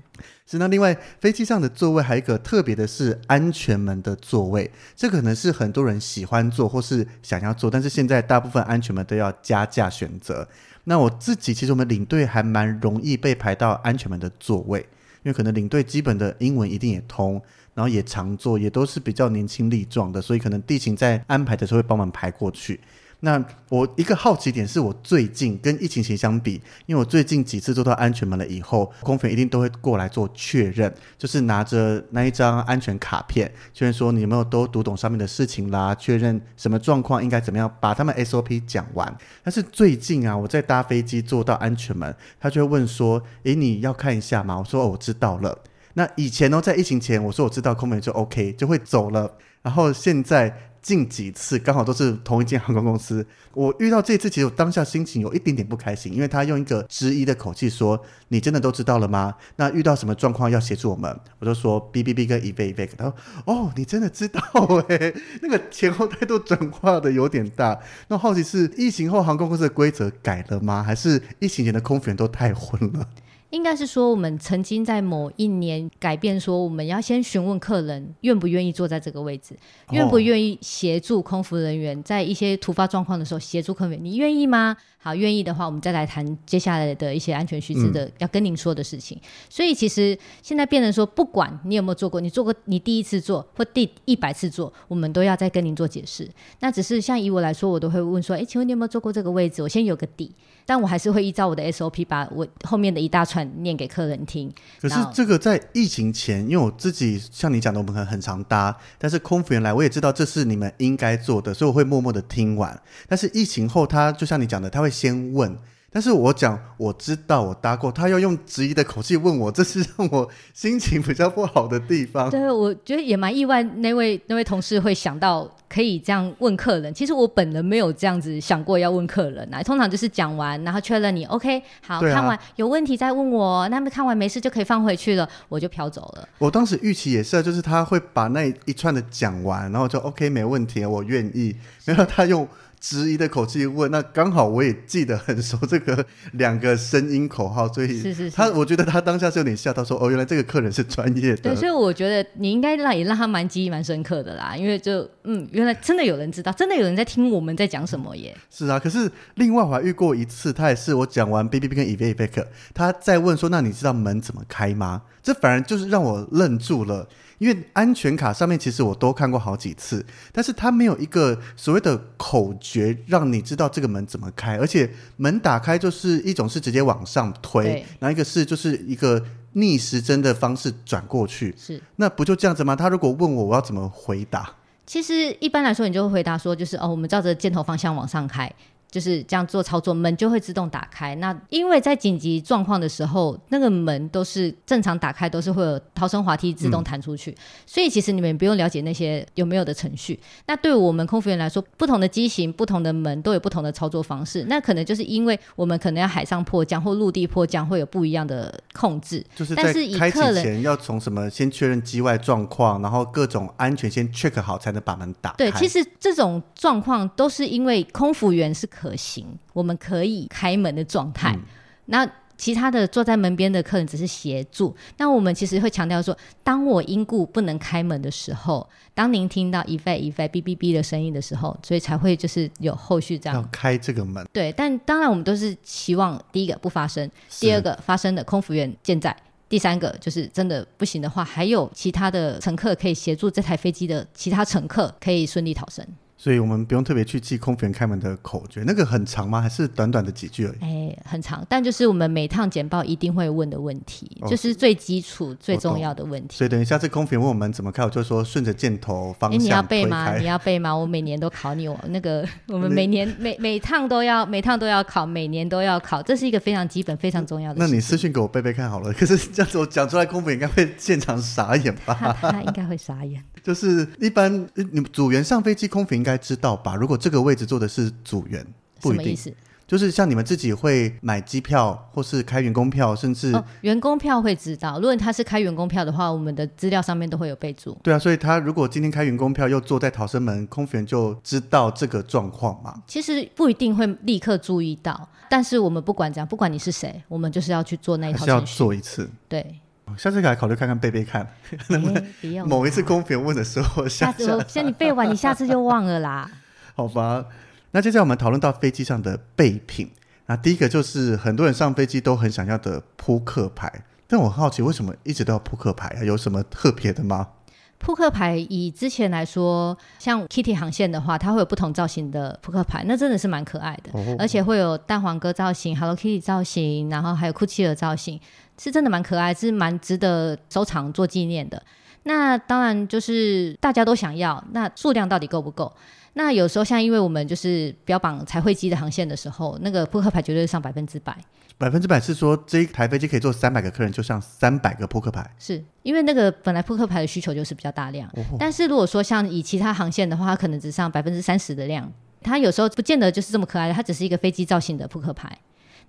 [0.47, 10.47] 是，那另外飞机上的座位还有一个特别的是安全门的座位，这可能是很多人喜欢坐或是想要坐，但是现在大部分安全门都要加价选择。
[10.85, 14.81] 那我自己其实我们领队还蛮容易被排到安全门的座位，
[15.23, 17.41] 因为可能领队基本的英文一定也通，
[17.75, 22.81] 然后也常坐，也都是比较年轻力壮的，所以可能地勤在安排的时候会帮忙排过去。
[23.25, 39.17] 那我一个好奇点是我最近跟疫情前相比，因为我最近几次做到安全门了以后，空服一定都会过来做确认，就是拿着那一张安全卡片，确认说你有没有都读懂上面的事情啦，确认什么状况应该怎么样，把他们 SOP 讲完。
[39.43, 45.59] 但是最近啊，我在搭飞机坐到安全门，他就会问说：“诶，你要看一下吗？”我说：“哦，我知道了。”
[45.95, 49.39] 那以前呢，在疫情前，我说我知道，空服就 OK 就会走了。
[49.63, 50.55] 然后现在。
[50.85, 59.35] 近几次刚好都是同一间航空公司，我遇到这次，其实我当下心情有一点点不开心，因为他用一个质疑的口气说：“你真的都知道了吗？
[59.57, 63.15] 那遇到什么状况要协助我们？”我就说：“B B B 跟 evac evac。”他说
[63.47, 64.43] ：“哦，你真的知道
[64.89, 67.81] 诶，那个前后态度转化的有点大。
[68.09, 70.83] 那好奇是疫情后航空公司的规则改了吗？
[70.83, 73.09] 还是疫情前的空服员都太混了？”
[73.55, 79.57] 应该是说，我们曾经在某一年改变，说我们要先询问客人愿不愿意坐在这个位置，
[79.93, 84.77] 愿不愿意协助空服人员在一些突发状况的时候协助客人，你愿意吗？
[85.05, 89.19] 好，愿意的话，我们再来谈接下来的一些安全须知的要跟您说的事情。
[89.19, 96.27] 嗯、所以其实现在变成说，不管你有没有做过，你做过你第一次做或第一百次做，我们都要再跟您做解释。
[96.61, 99.61] 那只是像以我来说，我都会问说，哎，请问你有没有做过这个位置？
[99.61, 100.33] 我先有个底，
[100.65, 104.51] 但我还是会依照我的 SOP 把我后面的一大串念给客人听。
[104.81, 112.81] 可是这个在疫情前，因为我自己像你讲的，我们可能很常搭，但是空服员来，我也知道这是你们应该做的，所以我会默默的听完。
[113.07, 114.94] 但是疫情后，他就像你讲的，他会。
[114.95, 115.59] 先问，
[115.91, 122.31] 但是我讲我知道我搭过，他要用质疑的口气问我，这是让我心情比较不好的地方。
[122.31, 126.93] 对，我觉得也蛮意外，那位那位同事会想到可以这样问客人。
[126.93, 136.29] 其实我本人没有这样子想过要问客人啊，通常就是讲完，然后确认你 OK，好，啊、看完有问题再问我，那么看完没事就可以放回去了，我就飘走了。
[136.39, 141.55] 我当时预期也是，就是他会把那一串的讲完，然后就 OK 没问题，我愿意。
[141.87, 142.49] 没有他用。
[142.87, 151.37] 质疑的口气问，那刚好我也记得很熟这个两个声音口号，所以是是我觉得他当下是有点吓到，说哦，原来这个客人是专业的。
[151.39, 158.37] 对，所以我觉得你应该让也让他蛮记忆蛮深刻的啦，因为就嗯，原来真的有人知道，真的有人在听我们在讲什么耶。
[158.51, 165.01] 是啊，可是另外我还遇过一次，他也是我讲完 B B B 跟 evac evac，他在问说，那你知道门怎么开吗？
[165.23, 167.09] 这反而就是让我愣住了。
[167.39, 179.23] 因为安全卡上面其实我都看过好几次，但是它没有一个所谓的口诀让你知道这个门怎么开，而且门打开就是一种是直接往上推，然后一个是就是一个
[179.53, 182.75] 逆时针的方式转过去，是那不就这样子吗？
[182.75, 184.55] 他如果问我，我要怎么回答？
[184.87, 188.53] 其实一般来说，你就会回答说，就是哦，我们照着箭头方向往上开。
[188.95, 191.17] 就是这样做操作，门就会自动打开。
[191.17, 197.37] 那因为在紧急状况的时候，那个门都是正常打开，都是会有逃生滑梯自动弹出去，嗯、
[197.67, 200.17] 所以其实你们不用了解那些有没有的程序。
[200.47, 204.45] 那对我们空服员来说，不同的机型、不同的门都有不同的操作方式。
[204.49, 209.25] 那可能就是因为我们可能要海上迫降或陆地迫降，会有不一样的控制。
[209.35, 209.65] 就是在
[209.99, 215.37] 开启前要从什么先确认机外状况，然后各种安全先 check 好，才能把门打开。
[215.39, 221.33] 对，其实这种状况都是因为空服员是可行，我们可以开门的状态。
[221.37, 221.43] 嗯、
[221.87, 224.77] 那其他的坐在门边的客人只是协助。
[224.97, 234.27] 那我们其实会强调说，当我因故不能开门的时候，当您听到一费一费哔哔哔的声音的时候，所以才会就是有后续这样要开这个门。
[234.33, 237.09] 对，但当然我们都是希望第一个不发生，
[237.39, 239.17] 第二个发生的空服员健在，
[239.49, 245.87] 第三个就是真的不行的话，还有其他的乘客可以协助这台飞机的其他乘客可以顺利逃生。
[246.25, 249.43] 所以我们不用特别去记空服员开门的口诀，那个很长吗？
[249.43, 250.57] 还是短短的几句而已？
[250.63, 256.35] 哎、欸，很长，但就是我们每趟简报一定会问的问题，哦、就是最基础、最重要的问题。
[256.35, 259.45] 所以等一下，这空服员问我们怎么开，我就说顺着箭头方向、欸。
[259.45, 260.17] 你要背吗？
[260.17, 260.75] 你要背吗？
[260.75, 267.59] 我每年都考你，我那个 我们每年每每趟都要每趟都要考，每年都要考，这是一个非常基本、非常重要的。
[267.59, 268.91] 那你私信给我背背看好了。
[268.95, 272.17] 可是这样子我讲出来，空服员应该会现场傻眼吧？
[272.19, 273.23] 他， 他应该会傻眼。
[273.43, 276.75] 就是一般你们组员上飞机，空服应该知道吧？
[276.75, 278.47] 如果这个位置坐的是组员，
[278.81, 279.33] 不一意思？
[279.67, 284.79] 就是像你们自己会买机票，或是开员工票，甚至、哦、员工票会知道。
[284.79, 287.75] 如果他是开员工票的话，我们的资料上面都会有备注。
[287.83, 292.83] 对啊，所以他如果今天开员工票又坐在逃生门，空服员就知道这个状况嘛。
[292.87, 298.33] 其实不一定会立刻注意到，但是我们不管怎样，不管你是谁，我们就是要去做那一套程序。
[298.33, 299.11] 还是要做一次。
[299.27, 299.61] 对。
[299.97, 301.27] 下次可以考虑看看背背看，
[301.69, 306.31] 能不能某一次公屏问的时候下，次我先你背完，你下次就忘了啦。
[306.75, 307.27] 好吧，
[307.73, 309.93] 那接下来我们讨论到飞机上的备品。
[310.27, 316.03] 那第一个就是很多人上飞机都很想要的扑克牌，但我很好奇为什么一直都要扑克牌啊？
[316.03, 317.29] 有什么特别的吗？
[317.77, 328.19] 扑克牌以之前来说，像 Kitty 航线的话，它会有不同造型的扑克牌，那真的是蛮可爱的，哦、而且会有蛋黄哥造型、Hello Kitty 造型，然后还有库奇尔造型。
[328.59, 331.63] 是真的蛮可爱，是蛮值得收藏做纪念的。
[332.05, 335.73] 那当然就是大家都想要，那数量到底够不够？
[336.13, 341.17] 那有时候像因为我们就是标榜彩绘机的航线的时候，那个扑克牌绝对是上百分之百。
[341.57, 345.29] 百分之百是说这一台飞机可以坐三百个客人，就上三百个扑克牌。
[345.39, 351.91] 是因为那个本来扑克牌的需求就是比较大量，哦、但是如果说像以其他航线的话，它可能只上百分之三十的量。
[352.23, 355.37] 它有时候不见得就是这么可爱的，它只是一个飞机造型的扑克牌。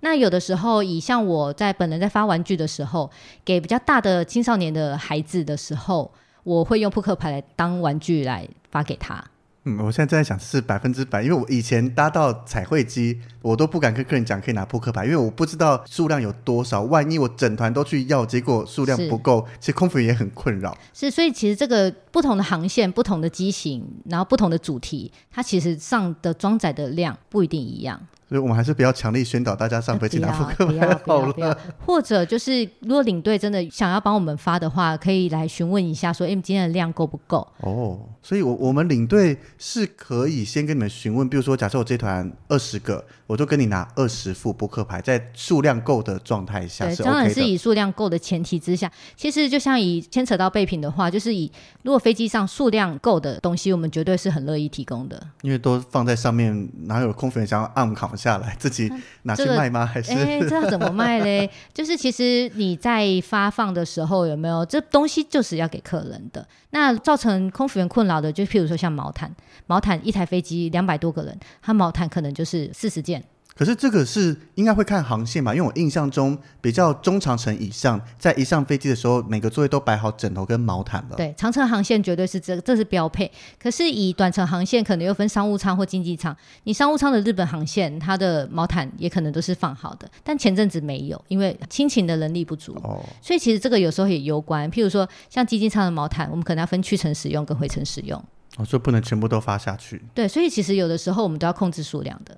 [0.00, 3.10] 那有的时候，以像我在本人在发玩具的时候，
[3.44, 6.12] 给比较大的青少年的孩子的时候，
[6.44, 9.24] 我会用扑克牌来当玩具来发给他。
[9.68, 20.78] 嗯，我现在正在想是百分之百，因为我以前搭到彩绘机，我都不敢跟客人讲可以拿扑克牌，因为我不知道数量有多少，万一我整团都去要，结果数量不够，其实空服员也很困扰。
[20.94, 28.00] 是，所以其实这个不同的航线、不同的机型，然后不同的主题，它其实上的装载的量不一定一样。
[28.28, 31.58] 所以我们还是不要强力宣导大家上飞机拿扑克牌 好了。
[31.84, 46.96] 或者就是，如果领队真的想要帮我们发的话，可以来询问一下，说：“哎，今天的量够不够？”哦，所以我我们领队是可以先跟你们询问，比如说，假设我这团二十个，我就跟你拿二十副扑克牌，在数量够的状态下是 OK。
[46.96, 48.90] 对，当然是以数量够的前提之下。
[49.16, 51.50] 其实就像以牵扯到备品的话，就是以
[51.82, 55.20] 如果飞机上数量够的东西，我们绝对是很乐意提供的。
[55.42, 58.22] 因为都放在上面，哪有空服员想要按卡？
[58.22, 58.90] 下来 自己
[59.22, 59.86] 拿去卖吗？
[59.86, 61.48] 还是哎，这要怎么卖嘞？
[61.72, 66.46] 就是其实你在发放的时候有没有这东西就是要给客人的？
[66.70, 69.32] 那造成空服员困扰的，就譬如说像毛毯，
[69.66, 73.22] 毛毯一台飞机两百多个人，他毛毯可能就是四十件。
[73.56, 75.54] 可是这个是应该会看航线吧？
[75.54, 81.16] 因为我印象中比较中长程以上，在一上飞机的时候，每个座位都摆好枕头跟毛毯了。
[81.16, 83.32] 对，长程航线绝对是这这是标配。
[83.58, 86.36] 可是以短程航线，可能又分商务舱或经济舱。
[86.64, 92.74] 你商务舱的日本航线，它的毛毯也可能都是放好的，但前阵子没有，因为亲情的能力不足。
[92.84, 93.02] 哦。
[93.22, 94.70] 所以其实这个有时候也攸关。
[94.70, 98.22] 譬如说，像经济舱的毛毯，我们可能要分去程使用跟回程使用。
[98.58, 100.02] 哦，所以不能全部都发下去。
[100.14, 102.36] 对，所以其实有的时候我们都要控制数量的。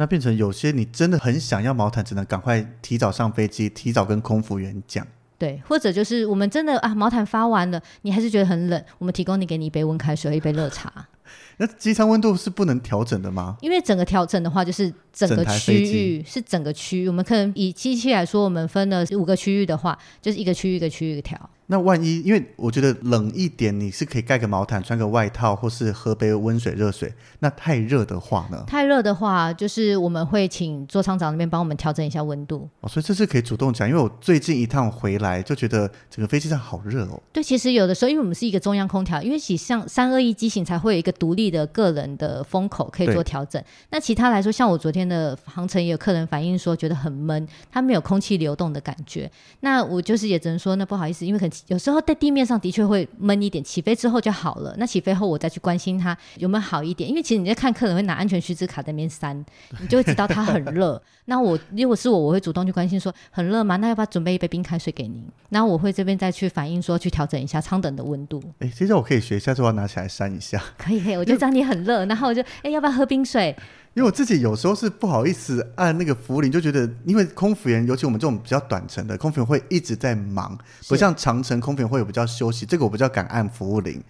[0.00, 5.06] 那变成有些你真的很想要毛毯，只能赶快提早上飞机，提早跟空服员讲。
[5.36, 11.06] 对，或者就是我们真的啊，毛毯发完了，你还是觉得很冷，我们提供你给你一杯温开水，一杯热茶。
[11.58, 13.58] 那机舱温度是不能调整的吗？
[13.60, 17.06] 因为整个调整的话，就是整个区域是整个区域。
[17.06, 21.38] 我们可能以机器来说，我们分了五个区域的话，就是一个区域一个区域调。
[21.70, 27.14] 那万一，因为我觉得冷一点，你是可以盖个毛毯，穿个外套，或是喝杯温水、热水。
[27.38, 28.64] 那太热的话呢？
[28.66, 32.68] 太热的话，就是我们会请座舱长那边帮我们调整一下温度。
[32.80, 37.22] 哦，所以这是可以主动讲，因为我最近一趟回来就觉得整个飞机上好热哦。
[37.32, 43.62] 对，其实有的时候，因为我们是一个中央空调，因为其实像三二一机型才会有一个独立的个人的风口可以做调整。
[43.90, 49.30] 那其他来说，像我昨天的航程也有客人反映说觉得很闷，他没有空气流动的感觉。
[49.60, 52.40] 那我就是也只能说，那不好意思，因为很有时候在地面。
[52.50, 54.74] 上的确会闷一点，起飞之后就好了。
[54.76, 59.38] 那起飞后我再去关心他有没有好一点，因为其实你在看客人会拿安全须知卡在那边扇，
[59.80, 61.00] 你就会知道他很热。
[61.26, 63.76] 那我如果是我，我会主动去关心说很热吗？
[63.76, 65.24] 那要不要准备一杯冰开水给您？
[65.50, 68.42] 然后我会这边再去反映说去调整一下舱等的温度。
[68.58, 70.60] 哎，其实我可以学一下，就要拿起来扇一下。
[70.76, 73.54] 可以可以，我就知道你很热，然后我就哎要不要喝冰水？
[73.94, 80.56] 因为我自己有时候是不好意思按那个服务铃，就觉得因为空服员，尤其我们这种比较短程的空服员会一直在忙，
[80.88, 84.00] 不像长程空服员会有比较休息，这个我比较敢按服务铃。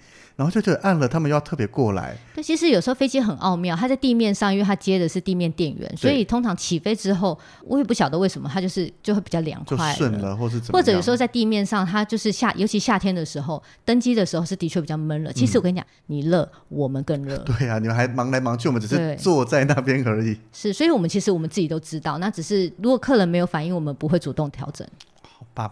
[0.41, 2.17] 然后就觉得按了，他们要特别过来。
[2.35, 10.83] 对，其实有时候飞机很奥妙，它在地面上，因为它接的是地面电源，所以通常起飞之后，我也不晓得为什么，它就是就会比较凉快，顺了，或是怎么样。
[10.83, 15.31] 或者有时候在地面上，它就是夏，尤其夏天的时候，登机的时候是的确比较闷了。
[15.31, 17.37] 其实我跟你讲，嗯、你热，我们更热。
[17.45, 20.39] 对啊，你们还忙来忙去，我们只是坐在那边而已。
[20.55, 24.89] 是，所以我们其实我们自己都知道，那只是如果客人没有反应，我们不会主动调整。
[25.23, 25.71] 好吧。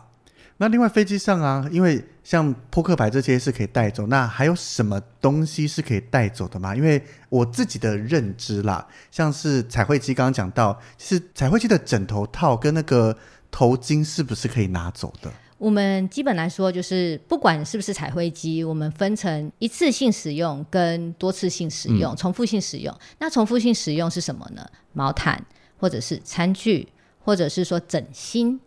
[0.60, 6.74] 那另外飞机上啊，因为像扑克牌这些是可以带走，那还有什么东西是可以带走的吗？
[6.74, 13.16] 因为我自己的认知啦，像是彩绘机刚刚讲到，是彩绘机的枕头套跟那个
[13.52, 15.30] 头巾是不是可以拿走的？
[15.58, 22.92] 我们基本来说就是不管是不是彩绘机，我们分成一次性使用跟多次性使用、嗯、重复性使用。
[23.20, 24.68] 那重复性使用是什么呢？
[24.92, 25.40] 毛毯
[25.76, 26.88] 或者是餐具，
[27.20, 28.58] 或者是说枕芯。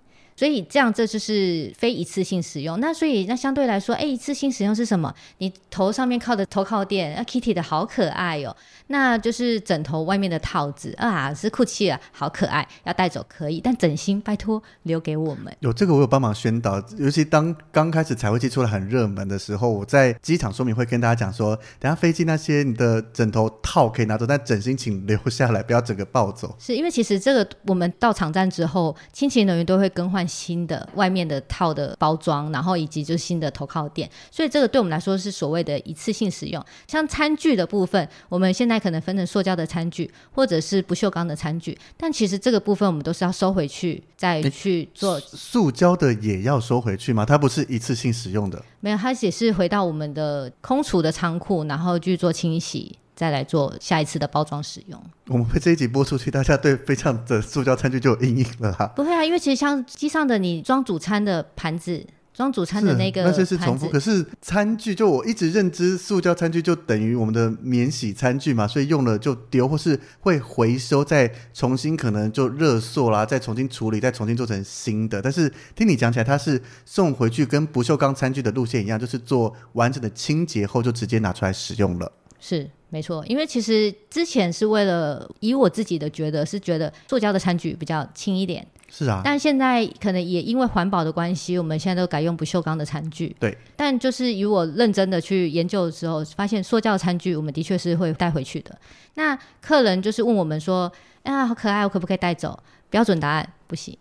[0.41, 2.79] 所以这样，这就是非一次性使用。
[2.79, 5.13] 那所以，那相对来说，哎，一次性使用是什么？
[5.37, 8.57] 你头上面靠的头靠垫，啊，Kitty 的好可爱哟、哦。
[8.87, 15.55] 那就是枕头外面的套子啊，是 Gucci 啊，好可爱，要带走可以，但枕芯拜托留给我们。
[15.59, 16.83] 有这个，我有帮忙宣导。
[16.97, 26.55] 尤其当刚开始彩绘机出来很热门的时候，我在机场说明会跟大家讲说，等下飞机那些你的枕头套可以拿走，但枕芯请留下来，不要整个抱走。
[26.57, 36.63] 是因为其实这个我们到场站之后，清洁人员都会更换新的外面的套的包装，然后以及就是新的投靠垫，所以这个对我们来说是所谓的一次性使用。
[36.87, 45.19] 像餐具的部分，我们现在可能分成塑胶的餐具，或者是不锈钢的餐具，但其实这个部分我们都是要收回去，再去做。
[45.19, 47.25] 塑胶的也要收回去吗？
[47.25, 48.63] 它不是一次性使用的？
[48.79, 54.99] 没有，它也是回到我们的空储的仓库，然后去做清洗，再来做下一次的包装使用。
[55.27, 58.87] 我们会这一集播出去，大家对飞机上的塑胶餐具就有阴影了哈？
[58.95, 62.03] 不会啊，因为其实像机上的你装主餐的盘子。
[62.33, 63.89] 装主餐的那个，那些是重复。
[63.89, 75.21] 可是餐具，就我一直认知，塑胶餐具就等于我们的免洗餐具嘛，所以用了就丢，或是会回收，再重新可能就热塑啦，再重新处理，再重新做成新的。
[75.21, 82.09] 但是听你讲起来，它是送回去跟不锈钢餐具的路线一样，就是做完整的清洁后就直接拿出来使用了。
[82.39, 88.67] 是没错，因为其实之前是为了以我自己的觉得是觉得塑胶的餐具比较轻一点。
[88.89, 93.33] 是啊，但现在可能也因为环保的关系，我们现在都改用不锈钢的餐具。
[93.39, 98.77] 对，但就是以我认真的去研究的时候，发现塑胶餐具我们的确是会带回去的。
[99.13, 100.91] 那客人就是问我们说
[101.23, 102.61] ：“啊，好可爱，我可不可以带走？”
[102.91, 103.97] 标准答案不行。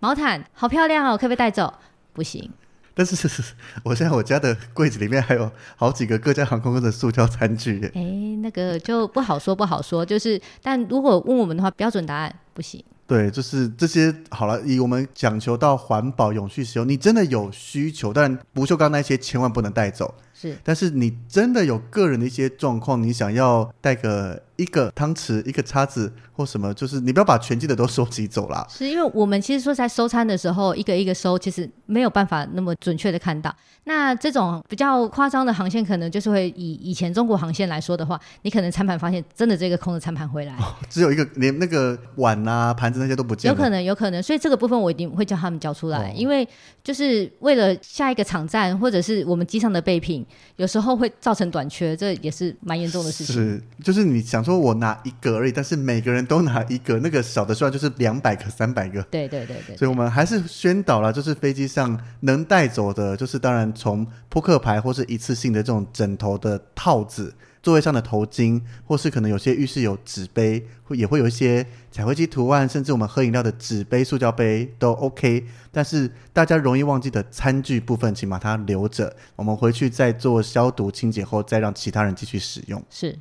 [0.00, 1.72] 毛毯好漂亮哦，可不可以带走？
[2.12, 2.50] 不行。
[2.94, 3.28] 但是
[3.82, 7.84] 我现在我家的柜子里面还有好几个各家航空公司的塑胶餐具。
[7.94, 8.02] 哎，
[8.40, 10.06] 那个就不好说，不好说。
[10.06, 12.82] 就是，但如果问我们的话，标准答案不行。
[13.06, 14.60] 对，就是这些好了。
[14.62, 20.14] 以我们讲求到环保、永续使用，你真的有需求，但不锈钢那些千万不能带走。
[20.50, 28.66] 是，但是你真的有个人的一些状况，你想要带个一个汤匙、一个叉子或什么，就是你不要把全季的都收集走啦。
[28.68, 33.54] 是因为我们其实说在收餐的时候，一个一个收，其实没有办法那么准确的看到。
[33.86, 43.54] 那这种比较夸张的航线，可能就是会以以前中国航线来说的话，你可能餐盘发现真的这个空的餐盘回来，哦，只有一个，连那个碗啊、盘子那些都不见了。
[43.54, 44.22] 有可能，有可能。
[44.22, 46.48] 所以这个部分我一定会叫他们交出来，哦，因为
[46.82, 50.24] 就是为了下一个场站或者是我们机上的备品，
[50.56, 53.34] 有时候会造成短缺，这也是蛮严重的事情。
[53.34, 59.02] 是，就是你想说我拿一个而已，但是每个人都拿一个，那个少的数量就是两百个、三百个。
[59.04, 59.76] 对对对对。
[59.76, 67.34] 所以我们还是宣导了，就是飞机上能带走的，就是当然从扑克牌或是一次性的这种枕头的套子。
[67.64, 75.46] 座位上的头巾，或是可能有些浴室有纸杯，会也会有一些彩绘机图案，甚至我们喝饮料的纸杯、塑胶杯都 OK。
[75.72, 82.80] 但是大家容易忘记的餐具部分，请把它留着，我们回去再做消毒清洁后，再让其他人继续使用。
[82.90, 83.18] 是。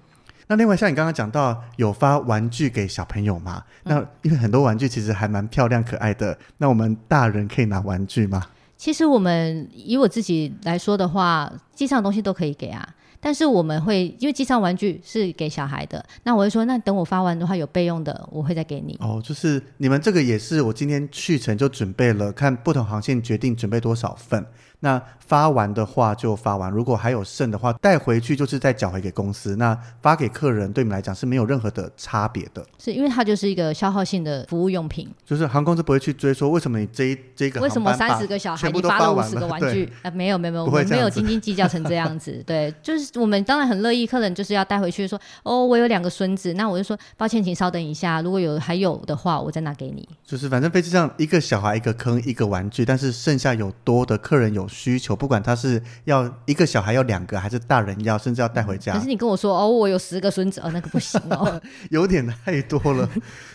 [0.47, 3.63] 那另外像你刚刚讲到有发玩具给小朋友嘛？
[3.83, 8.43] 那因为很多玩具其实还蛮漂亮可爱的，那我们大人可以拿玩具吗？
[8.75, 12.85] 其实我们以我自己来说的话，机上的东西都可以给啊。
[13.23, 18.97] 但是我们会因为机上玩具是给小孩的，那我会说，那等我发完的话有备用的，我会再给你。
[18.99, 24.45] 哦，就是你们这个也是我今天去程就准备了，看不同航线决定准备多少份。
[24.83, 29.55] 那发完的话就发完，如果还有剩的话带回去就是再缴回给公司。
[29.55, 40.11] 那发给客人对你们来讲是没有任何的差别的，是因为它就是一个消耗性的服务用品，就是航空公司不会去追说为什么你这一这个为什么三十个小孩你发了五十个玩具啊？
[40.11, 42.43] 没有没有没有，我们没有斤斤计较成这样子。
[42.45, 50.07] 对，就是我们当然很乐意客人就是要带回去说哦，我有两个孙子，那我就说抱歉，请稍等一下，如果有还有的话，我再拿给你。
[50.25, 55.53] 就是反正飞机上一个小孩一个坑一个玩具，但是剩下有多的客人有需求，不管他。
[55.63, 58.91] 是要一个小孩要两个，还是大人要，甚至要带回家？
[58.91, 63.07] 可是你跟我说哦，我有十个孙子哦，那个不行哦， 有点太多了。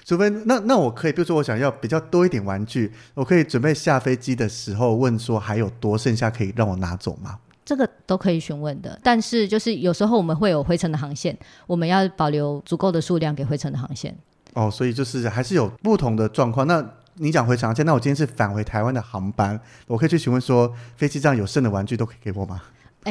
[0.07, 7.39] 除非 那那我可以，比如说我想要比较多一点玩具，我可以准备下飞机的时候问说还有多剩下可以让我拿走吗？
[7.63, 14.17] 这个都可以询问的，但是就是有时候我们会有回程的航线，我们要保留足够的数量给回程的航线。
[14.55, 16.67] 哦，所以就是还是有不同的状况。
[16.67, 16.83] 那
[17.21, 22.63] 你讲回长线，那我今天是返回台湾的航班，我可以去询问说，飞机上有剩的玩具都可以给我吗？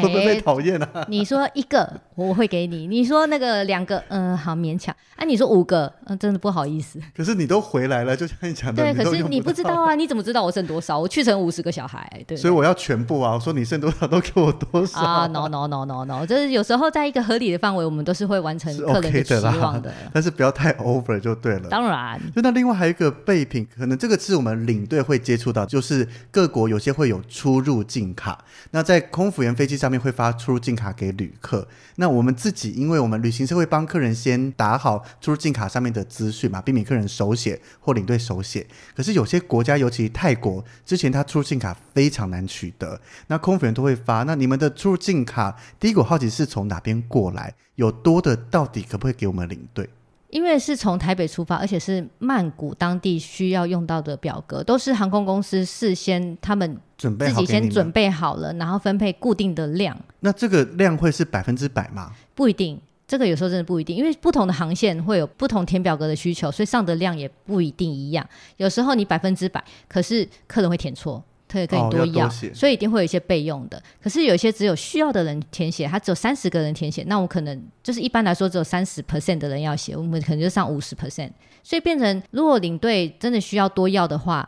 [0.02, 1.06] 会不会被讨厌啊？
[1.10, 4.96] 你说一个我会给你，你说那个两个，嗯、呃，好勉强。
[5.16, 7.00] 啊，你说五个，嗯、呃，真的不好意思。
[7.16, 11.00] 可是你都回来了，就像你讲的，对，可是你不知道啊，你怎么知道我剩多少？
[11.00, 12.38] 我去成五十个小孩，对。
[12.38, 13.34] 所以我要全部啊！
[13.34, 19.90] 我说你剩多少都给我多少啊？No No No No No，就是有时候在一个合理的范围，我们都是会完成客人的期望的。
[19.90, 21.68] 的 但是不要太 over 就对了。
[21.70, 22.20] 当然。
[22.36, 28.38] 就那另外还有一个备品，可能这个是我们领队会接触到，就是各国有些会有出入境卡。
[28.72, 31.66] 那在空服员飞机上上面会发出入境卡给旅客，
[31.96, 38.68] 那我们自己，因为我们旅行社会帮客人先打好出入境卡上面的资讯嘛，避免客人手写或领队手写。
[38.94, 44.24] 可是有些国家，尤其泰国，之前他出入境卡非常难取得，那空服员都会发。
[44.24, 49.90] 那你们的出入境卡，第一个好奇是从哪边过来，有多的到底可不可以给我们领队？
[50.30, 59.98] 因为是从台北出发，而且是曼谷当地需要用到的表格，都是航空公司事先他们自己先准备好了，然后分配固定的量。
[60.20, 62.12] 那这个量会是百分之百吗？
[62.36, 68.28] 不一定，这个有时候真的不一定，因为不同的航线会有不同填表格的需求，所以上的量也不一定一样。
[68.58, 71.24] 有时候你百分之百，可是客人会填错。
[71.48, 73.82] 特别跟你多要，哦、要所以一定会有一些备用的。
[74.02, 81.32] 可是有一些只有需要的人填写，他只有三十个人填写，那我可能就是一般来说只有三十 percent 的人要写，我们可能就上五十 percent。
[81.64, 84.48] 所以变成如果领队真的需要多要的话。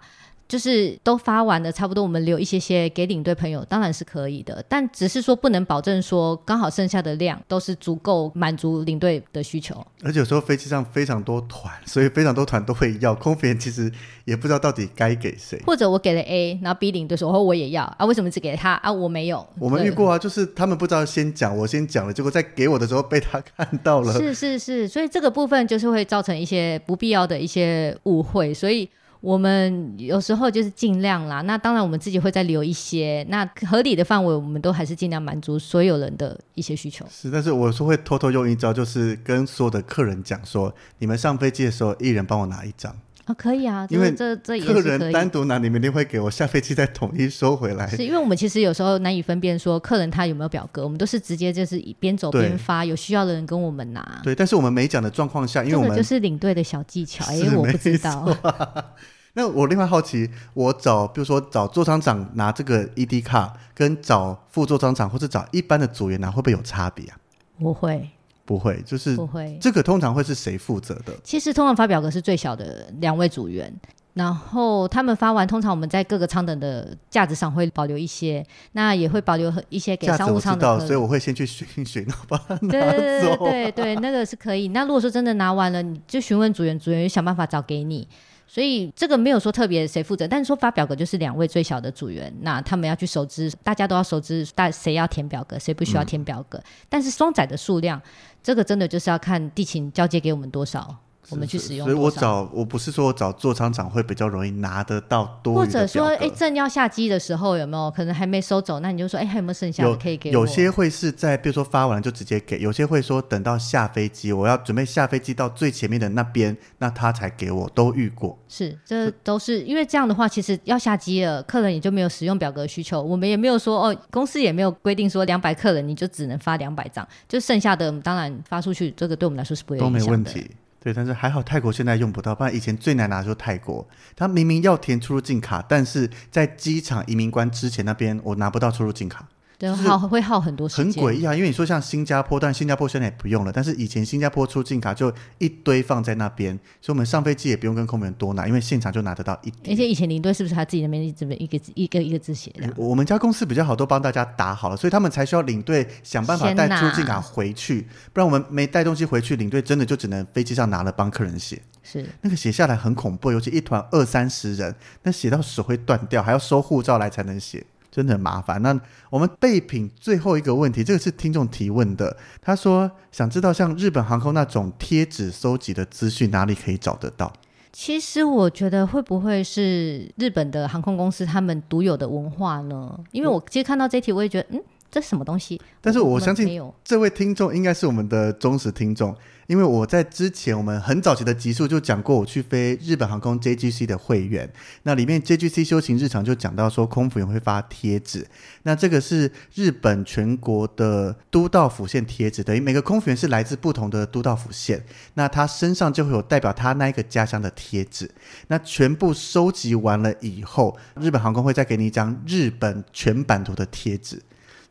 [0.49, 9.85] 就是都发完了，差不多我们留一些些给领队朋友，当然是可以的，但只是说不能保证说刚好剩下的量都是足够满足领队的需求。
[10.03, 13.91] 而且有时候飞机上非常多团，所以非常多团都会要，空服员其实
[14.25, 15.61] 也不知道到底该给谁。
[15.67, 18.91] 或者我给了 A，然后 B 领队说哦我也要啊，为什么只给他啊？
[18.91, 19.47] 我没有。
[19.59, 24.13] 我们遇过啊，就是他们不知道先讲，我先讲了，结果在给我的时候被他看到了。
[24.13, 28.89] 是是是，所以这个部分就是会造成一些不必要的一些误会，所以。
[29.21, 37.05] 我们有时候就是尽量啦，那当然我们自己会再留一些，那合理的范围我们都还是尽量满足所有人的一些需求。
[37.09, 42.95] 是，但是我说会偷偷用一招，就是跟所有的客人讲说，你们上飞机的时候，一人帮我拿一张。
[43.29, 47.87] 啊、哦，可以啊，因为这这也客人单独拿，你们一定会给我下飞机再统一收回来。
[47.87, 54.19] 是因为我们其实有时候难以分辨说客人他有没有表格，我们都是直接就是边走边发，有需要的人跟我们拿。
[54.23, 58.35] 对，但是我们没讲的状况下，因为我们就是领队的小技巧，哎，我不知道。
[59.33, 67.17] 那我另外好奇，我找比如说找座舱长拿这个 ED 卡，跟找副座舱长或者找一般的组员拿，会不会有差别啊？
[67.59, 68.09] 不会。
[68.49, 69.55] 不会，就是不会。
[69.61, 71.13] 这个通常会是谁负责的？
[71.23, 73.71] 其实通常发表格是最小的两位组员，
[74.15, 80.59] 然后他们发完，通常我们在各个舱等的架子上会保留一些，那也会保留一些给商务舱的。
[80.59, 82.67] 知道，所以我会先去寻一寻，把它拿走。
[82.67, 84.69] 对对对对，那个是可以。
[84.69, 88.07] 那如果说真的拿完了，你就询问组员，组员想办法找给你。
[88.51, 96.57] 所以这个没有说特别谁负责，但是说发表格就是两位最小的组员，那他们要去熟知，大家都要熟知，大谁要填表格，谁不需要填表格。
[96.57, 98.01] 嗯、但是双载的数量，
[98.41, 100.97] 这个真的就是要看地勤交接给我们多少。
[101.29, 101.87] 我们去使用。
[101.87, 108.79] 所以我找我不是说我找座舱长会比较容易拿得到多，或者说哎，正要下机的时候有没有可能还没收走？
[108.79, 110.33] 那你就说哎，还有没有剩下的可以给我？
[110.33, 118.37] 有些会是在比如说发完了就直接给，有些会说等到下飞机，我要准备下飞机到最前面的那边，那他才给我，都遇过。
[118.47, 130.49] 是，这都是因为这样的话，其实要下机了，客人也就没有使用表格需求，我们也没有说哦，公司也没有规定说两百客人你就只能发两百张，就剩下的当然发出去，这个对我们来说是不会都没问题。
[130.81, 139.27] 对，但是还好泰国现在用不到，不然以前最难拿的就是泰国，他明明要填出入境卡，但是在机场移民官之前那边我拿不到出入境卡。
[139.59, 141.35] 对，耗会耗很多时间，很诡异啊！
[141.35, 143.51] 因为你说像新加坡，但新加坡现在也不用了。
[143.51, 149.75] 但是以前新加坡出境卡就一堆放在那边，所以我们上飞机也不用跟空服员多拿，因为现场就拿得到一点。
[149.75, 152.73] 而且以前领队是不是他自己那边这边一个一个一个字写的？
[152.77, 157.81] 我们家公司比较好，都帮大家打好了，所以他们才需要领队想办法带出境卡回去，
[158.13, 161.61] 不然我们没带东西回去，领队真的就只能飞机上拿了帮客人写。
[161.83, 167.65] 是那个写下来很恐怖，尤其一团二三十人，那写到手会断掉，还要收护照来才能写。
[167.91, 168.61] 真的很麻烦。
[168.61, 168.79] 那
[169.09, 172.15] 我们备品最后一个问题，这个是听众提问的。
[172.41, 177.31] 他说想知道像日本航空那种贴纸收集的资讯哪里可以找得到？
[177.71, 182.99] 其实我觉得会不会是日本的航空公司他们独有的文化呢？
[183.11, 184.63] 因为我其实看到这题，我也觉得嗯。
[184.91, 185.61] 这是什么东西？
[185.79, 189.15] 但是我相信这位听众应该是我们的忠实听众，
[189.49, 194.47] 因为我在之前我们很早期的集数就讲过，我去飞日本航空 JGC 的会员，
[194.83, 198.27] 那里面 JGC 休行日常就讲到说空服员会发贴纸，
[198.61, 204.85] 那这个是日本全国的都道府县贴纸，等于每个空服员是来自不同的都道府县，
[205.15, 208.07] 那他身上就会有代表他那一个家乡的贴纸，
[208.49, 214.21] 那全部收集完了以后，日本航空会再给你一张日本全版图的贴纸。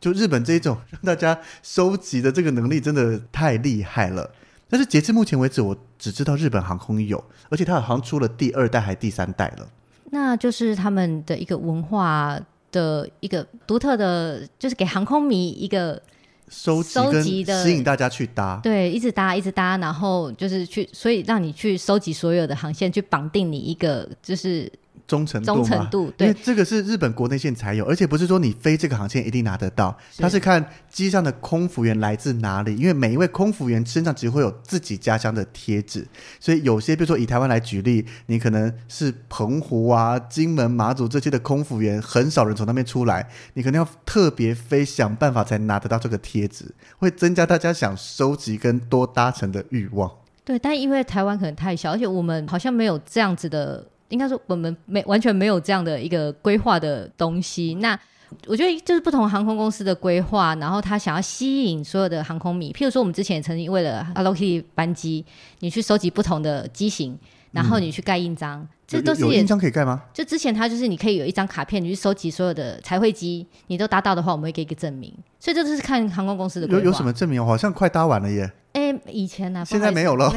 [0.01, 4.31] 就日本这一种让大家收集的这个能力真的太厉害了，
[4.69, 9.69] 但是截至目前为止，我只知道日本航空有，而且它好像出了第二代还第三代了。
[10.11, 12.39] 那就是他们的一个文化
[12.71, 16.01] 的一个独特的，就是给航空迷一个
[16.49, 16.83] 收
[17.23, 24.71] 集的吸引大家去搭，对，一直搭一直搭，然后就是去，所以让你去收集所有的航线，去绑定你一个就是。
[25.09, 25.89] 忠诚度嘛，
[26.19, 36.07] 因为这个是日本国内线才有，而且不是说你飞这个航线一定拿得到，它是看机上的空服员来自哪里，因为每一位空服员身上只会有自己家乡的贴纸，
[36.39, 46.67] 所以有些比如说以台湾来举例，你可能是澎湖啊、金门、马祖这些的空服员，很少人从那边出来，你可能要特别飞，想办法才拿得到这个贴纸，
[46.99, 50.13] 会增加大家想收集跟多搭乘的欲望。
[50.45, 53.87] 对，但因为台湾可能太小，而且我们好像没有这样子的。
[54.09, 57.75] 应该说，我们没完全没有这样的一个规划的东西。
[57.77, 57.99] 那
[58.47, 62.73] 我觉得就是不同航空公司的规划，然后他想要吸引所有的航空迷。
[62.73, 65.25] 譬如说，我们之前也曾经为了 Hello Kitty 班机，
[65.61, 67.19] 你去收集不同的机型，
[67.53, 70.03] 然后你去盖印章，嗯、这都是有印章可以盖吗？
[70.15, 75.13] 就之前他就是你可以有一张卡片，你去收集所有的彩绘机，你都搭到的话，我们会给一个证明。
[75.39, 76.67] 所以这就是看航空公司的。
[76.67, 77.41] 有有什么证明？
[77.41, 78.51] 我好像快搭完了耶。
[78.73, 80.31] 哎，以前呢、啊，现在没有了。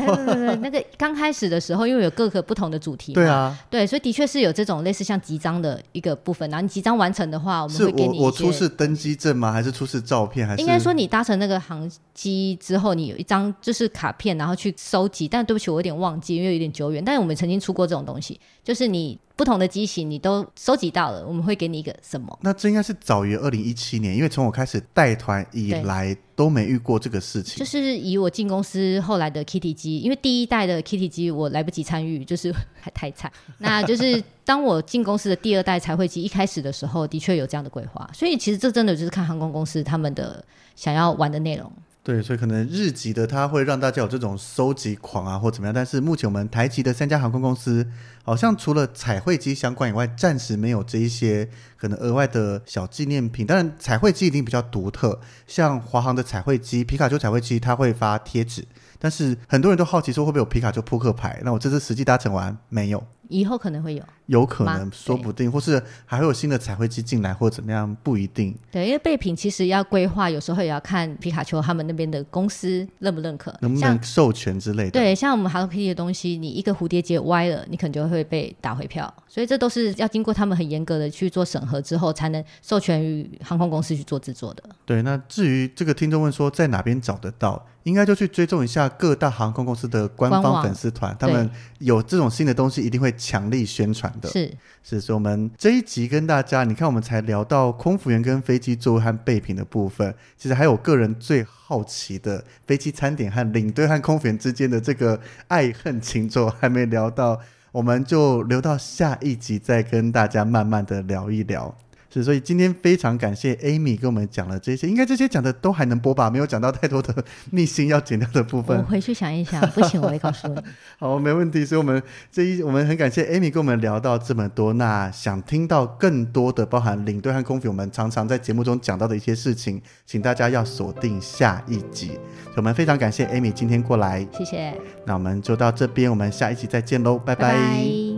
[0.62, 6.50] 那个刚开始的时候， 因为有各个不同的主题嘛，对啊，对，所以的确是有这种类似像集章的一个部分。
[6.50, 8.20] 然后你集章完成的话，我们会给你。
[8.20, 9.52] 我我出示登机证吗？
[9.52, 10.48] 还是出示照片？
[10.48, 15.28] 还是应该说你搭乘那个航机之后，你有一张就是卡片，然后去收集。
[15.28, 17.04] 但对不起，我有点忘记，因为有点久远。
[17.04, 19.20] 但是我们曾经出过这种东西，就是你。
[19.34, 22.38] 不同的机型你都收集到了，我们会给你一个什么？
[22.44, 27.58] 那这应该是早于二零一七年，因为从我开始带团以来都没遇过这个事情。
[27.58, 33.32] 就是以我进公司后来的 Kitty 机，因为第一代的 Kitty 机我来不及参与，就是还太菜。
[33.58, 38.08] 那就是当我进公司的第二代彩绘机一开始的时候，的确有这样的规划。
[38.14, 41.72] 所以其实这真的就是看航空公司他们的想要玩的内容。
[42.04, 45.74] 对，所以可能日籍的它会让大家有这种收集狂啊，或怎么样。
[45.74, 47.86] 但是目前我们台籍的三家航空公司，
[48.24, 51.48] 好像除了彩绘机相关以外，暂时没有这一些
[51.78, 53.46] 可能额外的小纪念品。
[53.46, 58.66] 当然，彩绘机一定比较独特，像华航的彩绘机、皮卡丘彩绘机，它会发贴纸。
[58.98, 61.40] 但是很多人都好奇说会不会有皮卡丘扑克牌？
[61.44, 68.56] 那我这次实际搭乘完没有，以后可能会有，有可能说不定，或是还会有新的彩绘机进来，或者怎么样，不一定。
[68.70, 74.92] 对，因为备品其实要规划，有时候也要看皮卡丘他们那边的公司认不认可，能不能授权之类的。
[74.92, 79.12] 对，像我们 Hello Kitty 的东西，你一个蝴蝶结歪了，你可能就会被打回票。
[79.28, 84.64] 所以这都是要经过他们很严格的去做审核之后，才能授权于航空公司去做制作的。
[84.86, 87.66] 对，那至于这个听众问说在哪边找得到？
[87.84, 94.28] 应该就去追踪一下各大航空公司的官方粉丝团，他们有这种新的东西，一定会强力宣传的。
[94.30, 94.52] 是
[94.82, 107.40] 是，所以我们这一集跟大家，你看我们才聊到空服员跟飞机座位和备品的部分，其实还有个人最好奇的飞机餐点和领队和空服员之间的这个爱恨情仇还没聊到，
[107.72, 111.78] 我们就留到下一集再跟大家慢慢的聊一聊。
[112.14, 116.30] 是，所以今天非常感谢 Amy 跟我们讲了这些，应该这些讲的都还能播吧？
[116.30, 118.78] 没有讲到太多的 秘辛要剪掉的部分。
[118.78, 120.62] 我回去想一想，不行我会告诉你。
[121.00, 121.64] 好，没问题。
[121.64, 122.02] 所以我们
[122.32, 124.74] 这一我们很感谢 Amy 跟我们聊到这么多。
[124.74, 132.20] 那想听到更多的，包含领队和空服我们常常在节目中讲到的一些事情，请大家要锁定下一集。
[132.58, 134.74] 我们非常感谢 Amy 今天过来，谢谢。
[135.06, 137.54] 那我们就到这边，我们下一集再见喽，拜拜。
[137.54, 138.11] 拜拜。